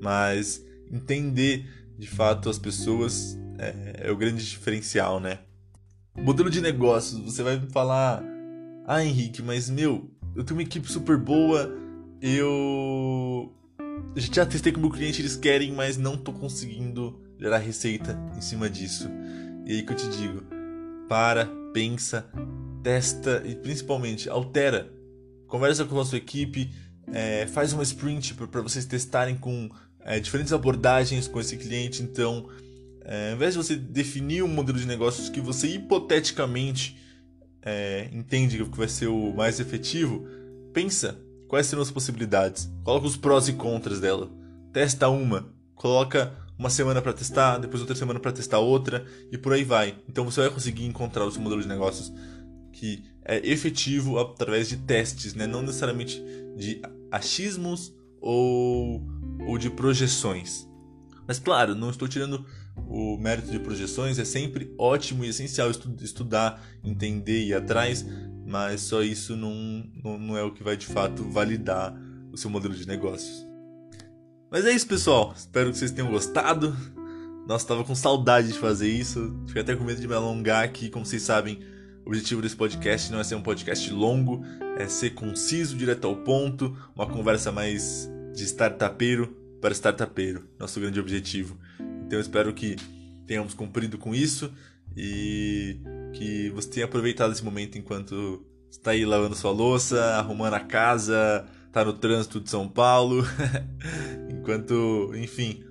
Mas 0.00 0.64
entender 0.90 1.66
de 1.98 2.06
fato 2.06 2.48
as 2.48 2.58
pessoas 2.58 3.38
é, 3.58 4.06
é 4.06 4.10
o 4.10 4.16
grande 4.16 4.48
diferencial, 4.48 5.20
né? 5.20 5.40
Modelo 6.16 6.48
de 6.48 6.60
negócios, 6.60 7.20
você 7.20 7.42
vai 7.42 7.58
me 7.58 7.70
falar, 7.70 8.22
ah, 8.86 9.04
Henrique, 9.04 9.42
mas 9.42 9.68
meu, 9.68 10.09
eu 10.34 10.44
tenho 10.44 10.58
uma 10.58 10.62
equipe 10.62 10.90
super 10.90 11.16
boa, 11.16 11.72
eu 12.20 13.52
já 14.16 14.46
testei 14.46 14.72
com 14.72 14.78
o 14.78 14.82
meu 14.82 14.90
cliente, 14.90 15.20
eles 15.20 15.36
querem, 15.36 15.72
mas 15.72 15.96
não 15.96 16.16
tô 16.16 16.32
conseguindo 16.32 17.20
gerar 17.38 17.58
receita 17.58 18.18
em 18.36 18.40
cima 18.40 18.68
disso. 18.68 19.08
E 19.66 19.72
aí 19.72 19.82
que 19.82 19.92
eu 19.92 19.96
te 19.96 20.08
digo, 20.08 20.42
para, 21.08 21.46
pensa, 21.72 22.26
testa 22.82 23.42
e 23.44 23.54
principalmente 23.54 24.28
altera. 24.28 24.92
Conversa 25.46 25.84
com 25.84 25.98
a 25.98 26.04
sua 26.04 26.18
equipe, 26.18 26.70
é, 27.12 27.46
faz 27.46 27.72
uma 27.72 27.82
sprint 27.82 28.34
para 28.34 28.60
vocês 28.60 28.84
testarem 28.84 29.36
com 29.36 29.68
é, 30.00 30.20
diferentes 30.20 30.52
abordagens 30.52 31.26
com 31.26 31.40
esse 31.40 31.56
cliente. 31.56 32.02
Então, 32.02 32.48
é, 33.04 33.30
ao 33.30 33.36
invés 33.36 33.54
de 33.54 33.58
você 33.58 33.76
definir 33.76 34.42
um 34.42 34.48
modelo 34.48 34.78
de 34.78 34.86
negócios 34.86 35.28
que 35.28 35.40
você 35.40 35.68
hipoteticamente 35.68 36.96
é, 37.62 38.08
entende 38.12 38.64
que 38.64 38.78
vai 38.78 38.88
ser 38.88 39.06
o 39.08 39.32
mais 39.32 39.60
efetivo, 39.60 40.26
pensa 40.72 41.18
quais 41.48 41.66
serão 41.66 41.82
as 41.82 41.90
possibilidades, 41.90 42.70
coloca 42.84 43.06
os 43.06 43.16
prós 43.16 43.48
e 43.48 43.52
contras 43.52 44.00
dela, 44.00 44.30
testa 44.72 45.08
uma, 45.08 45.52
coloca 45.74 46.32
uma 46.58 46.70
semana 46.70 47.00
para 47.00 47.12
testar, 47.12 47.58
depois 47.58 47.80
outra 47.80 47.96
semana 47.96 48.20
para 48.20 48.32
testar 48.32 48.58
outra 48.58 49.04
e 49.32 49.38
por 49.38 49.52
aí 49.52 49.64
vai. 49.64 49.96
Então 50.06 50.24
você 50.24 50.42
vai 50.42 50.50
conseguir 50.50 50.84
encontrar 50.84 51.24
o 51.24 51.32
seu 51.32 51.40
modelo 51.40 51.62
de 51.62 51.68
negócios 51.68 52.12
que 52.70 53.02
é 53.24 53.38
efetivo 53.50 54.18
através 54.18 54.68
de 54.68 54.76
testes, 54.76 55.34
né? 55.34 55.46
não 55.46 55.62
necessariamente 55.62 56.22
de 56.56 56.80
achismos 57.10 57.94
ou, 58.20 59.02
ou 59.46 59.56
de 59.56 59.70
projeções. 59.70 60.68
Mas 61.26 61.38
claro, 61.38 61.74
não 61.74 61.90
estou 61.90 62.06
tirando 62.06 62.44
o 62.88 63.16
mérito 63.18 63.50
de 63.50 63.58
projeções, 63.58 64.18
é 64.18 64.24
sempre 64.24 64.72
ótimo 64.78 65.24
e 65.24 65.28
essencial 65.28 65.70
estudar, 65.70 66.62
entender 66.82 67.40
e 67.40 67.48
ir 67.48 67.54
atrás, 67.54 68.04
mas 68.46 68.80
só 68.80 69.02
isso 69.02 69.36
não, 69.36 69.84
não, 70.02 70.18
não 70.18 70.36
é 70.36 70.42
o 70.42 70.52
que 70.52 70.62
vai 70.62 70.76
de 70.76 70.86
fato 70.86 71.22
validar 71.24 71.94
o 72.32 72.36
seu 72.36 72.50
modelo 72.50 72.74
de 72.74 72.86
negócios. 72.86 73.46
Mas 74.50 74.66
é 74.66 74.72
isso, 74.72 74.86
pessoal. 74.86 75.32
Espero 75.36 75.70
que 75.70 75.78
vocês 75.78 75.92
tenham 75.92 76.10
gostado. 76.10 76.76
Nossa, 77.46 77.66
tava 77.66 77.84
com 77.84 77.94
saudade 77.94 78.48
de 78.48 78.58
fazer 78.58 78.88
isso. 78.88 79.36
Fiquei 79.46 79.62
até 79.62 79.76
com 79.76 79.84
medo 79.84 80.00
de 80.00 80.08
me 80.08 80.14
alongar 80.14 80.64
aqui. 80.64 80.90
Como 80.90 81.06
vocês 81.06 81.22
sabem, 81.22 81.60
o 82.04 82.08
objetivo 82.08 82.42
desse 82.42 82.56
podcast 82.56 83.12
não 83.12 83.20
é 83.20 83.24
ser 83.24 83.36
um 83.36 83.42
podcast 83.42 83.88
longo, 83.92 84.42
é 84.76 84.88
ser 84.88 85.10
conciso, 85.10 85.76
direto 85.76 86.06
ao 86.06 86.16
ponto, 86.16 86.76
uma 86.94 87.06
conversa 87.06 87.52
mais 87.52 88.10
de 88.34 88.42
startupeiro 88.44 89.36
para 89.60 89.72
startupeiro. 89.72 90.48
Nosso 90.58 90.80
grande 90.80 90.98
objetivo. 90.98 91.56
Então 92.10 92.18
eu 92.18 92.22
espero 92.22 92.52
que 92.52 92.74
tenhamos 93.24 93.54
cumprido 93.54 93.96
com 93.96 94.12
isso 94.12 94.52
e 94.96 95.76
que 96.12 96.50
você 96.50 96.68
tenha 96.68 96.86
aproveitado 96.86 97.30
esse 97.30 97.44
momento 97.44 97.78
enquanto 97.78 98.44
está 98.68 98.90
aí 98.90 99.04
lavando 99.04 99.36
sua 99.36 99.52
louça, 99.52 100.02
arrumando 100.16 100.54
a 100.54 100.58
casa, 100.58 101.46
está 101.68 101.84
no 101.84 101.92
trânsito 101.92 102.40
de 102.40 102.50
São 102.50 102.68
Paulo, 102.68 103.22
enquanto, 104.28 105.12
enfim, 105.14 105.62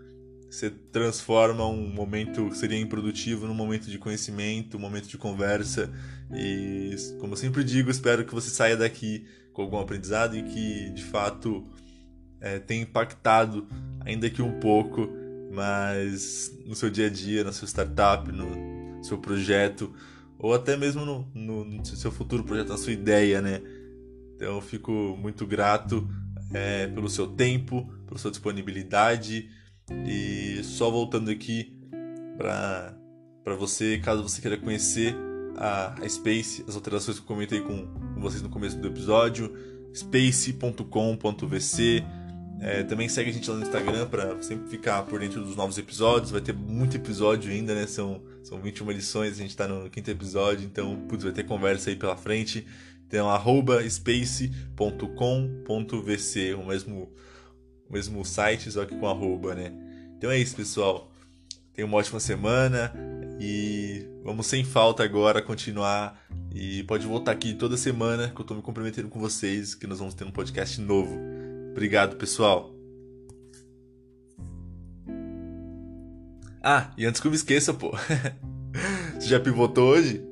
você 0.49 0.69
transforma 0.69 1.67
um 1.67 1.89
momento 1.89 2.47
que 2.47 2.57
seria 2.57 2.79
improdutivo 2.79 3.45
num 3.45 3.53
momento 3.53 3.89
de 3.89 3.97
conhecimento, 3.97 4.77
um 4.77 4.79
momento 4.79 5.09
de 5.09 5.17
conversa. 5.17 5.91
E, 6.33 6.95
como 7.19 7.33
eu 7.33 7.37
sempre 7.37 7.65
digo, 7.65 7.91
espero 7.91 8.23
que 8.23 8.33
você 8.33 8.49
saia 8.49 8.77
daqui 8.77 9.25
com 9.51 9.63
algum 9.63 9.77
aprendizado 9.77 10.37
e 10.37 10.43
que, 10.43 10.89
de 10.91 11.03
fato, 11.03 11.67
é, 12.39 12.59
tenha 12.59 12.83
impactado, 12.83 13.67
ainda 14.05 14.29
que 14.29 14.41
um 14.41 14.57
pouco, 14.61 15.18
mas 15.49 16.55
no 16.65 16.75
seu 16.75 16.89
dia 16.89 17.07
a 17.07 17.09
dia, 17.09 17.43
na 17.43 17.51
sua 17.51 17.67
startup, 17.67 18.31
no 18.31 19.03
seu 19.03 19.17
projeto, 19.17 19.93
ou 20.37 20.53
até 20.53 20.77
mesmo 20.77 21.05
no, 21.05 21.27
no, 21.33 21.65
no 21.65 21.85
seu 21.85 22.11
futuro 22.11 22.43
projeto, 22.43 22.69
na 22.69 22.77
sua 22.77 22.93
ideia, 22.93 23.41
né? 23.41 23.61
Então 24.35 24.55
eu 24.55 24.61
fico 24.61 24.91
muito 25.19 25.45
grato 25.45 26.07
é, 26.53 26.87
pelo 26.87 27.09
seu 27.09 27.27
tempo, 27.27 27.91
pela 28.05 28.17
sua 28.17 28.31
disponibilidade 28.31 29.49
e 30.07 30.63
só 30.63 30.89
voltando 30.89 31.29
aqui 31.31 31.77
para 32.37 32.95
você, 33.57 33.97
caso 33.97 34.23
você 34.23 34.41
queira 34.41 34.57
conhecer 34.57 35.15
a, 35.57 35.95
a 36.01 36.07
Space, 36.07 36.63
as 36.67 36.75
alterações 36.75 37.17
que 37.17 37.23
eu 37.23 37.27
comentei 37.27 37.59
com, 37.61 37.87
com 37.87 38.21
vocês 38.21 38.41
no 38.41 38.49
começo 38.49 38.77
do 38.77 38.87
episódio, 38.87 39.53
space.com.vc. 39.93 40.85
É, 42.61 42.83
também 42.83 43.07
segue 43.07 43.29
a 43.29 43.33
gente 43.33 43.49
lá 43.49 43.55
no 43.55 43.63
Instagram 43.63 44.07
para 44.07 44.41
sempre 44.43 44.69
ficar 44.69 45.03
por 45.03 45.19
dentro 45.19 45.41
dos 45.43 45.55
novos 45.55 45.77
episódios. 45.77 46.31
Vai 46.31 46.41
ter 46.41 46.53
muito 46.53 46.97
episódio 46.97 47.51
ainda, 47.51 47.73
né? 47.73 47.87
São, 47.87 48.21
são 48.43 48.59
21 48.59 48.91
edições, 48.91 49.33
a 49.33 49.41
gente 49.41 49.51
está 49.51 49.67
no 49.67 49.89
quinto 49.89 50.11
episódio, 50.11 50.65
então 50.65 50.95
putz, 51.07 51.23
vai 51.23 51.31
ter 51.31 51.43
conversa 51.43 51.89
aí 51.89 51.95
pela 51.95 52.17
frente. 52.17 52.67
Então, 53.07 53.29
arroba 53.29 53.81
space.com.vc, 53.89 54.53
o 56.53 56.65
mesmo, 56.65 57.11
o 57.89 57.93
mesmo 57.93 58.23
site, 58.23 58.71
só 58.71 58.85
que 58.85 58.95
com 58.95 59.07
arroba, 59.07 59.55
né? 59.55 59.73
Então 60.17 60.29
é 60.29 60.37
isso, 60.37 60.55
pessoal. 60.55 61.11
Tenha 61.73 61.87
uma 61.87 61.97
ótima 61.97 62.19
semana 62.19 62.93
e 63.39 64.05
vamos 64.23 64.45
sem 64.45 64.63
falta 64.63 65.03
agora 65.03 65.41
continuar. 65.41 66.21
E 66.53 66.83
pode 66.83 67.07
voltar 67.07 67.31
aqui 67.31 67.53
toda 67.53 67.77
semana 67.77 68.29
que 68.29 68.39
eu 68.39 68.45
tô 68.45 68.53
me 68.53 68.61
comprometendo 68.61 69.07
com 69.07 69.19
vocês, 69.19 69.73
que 69.73 69.87
nós 69.87 69.97
vamos 69.97 70.13
ter 70.13 70.25
um 70.25 70.31
podcast 70.31 70.79
novo. 70.81 71.48
Obrigado, 71.71 72.15
pessoal. 72.17 72.75
Ah, 76.61 76.91
e 76.97 77.05
antes 77.05 77.21
que 77.21 77.27
eu 77.27 77.31
me 77.31 77.37
esqueça, 77.37 77.73
pô. 77.73 77.91
Você 79.19 79.27
já 79.27 79.39
pivotou 79.39 79.89
hoje? 79.89 80.28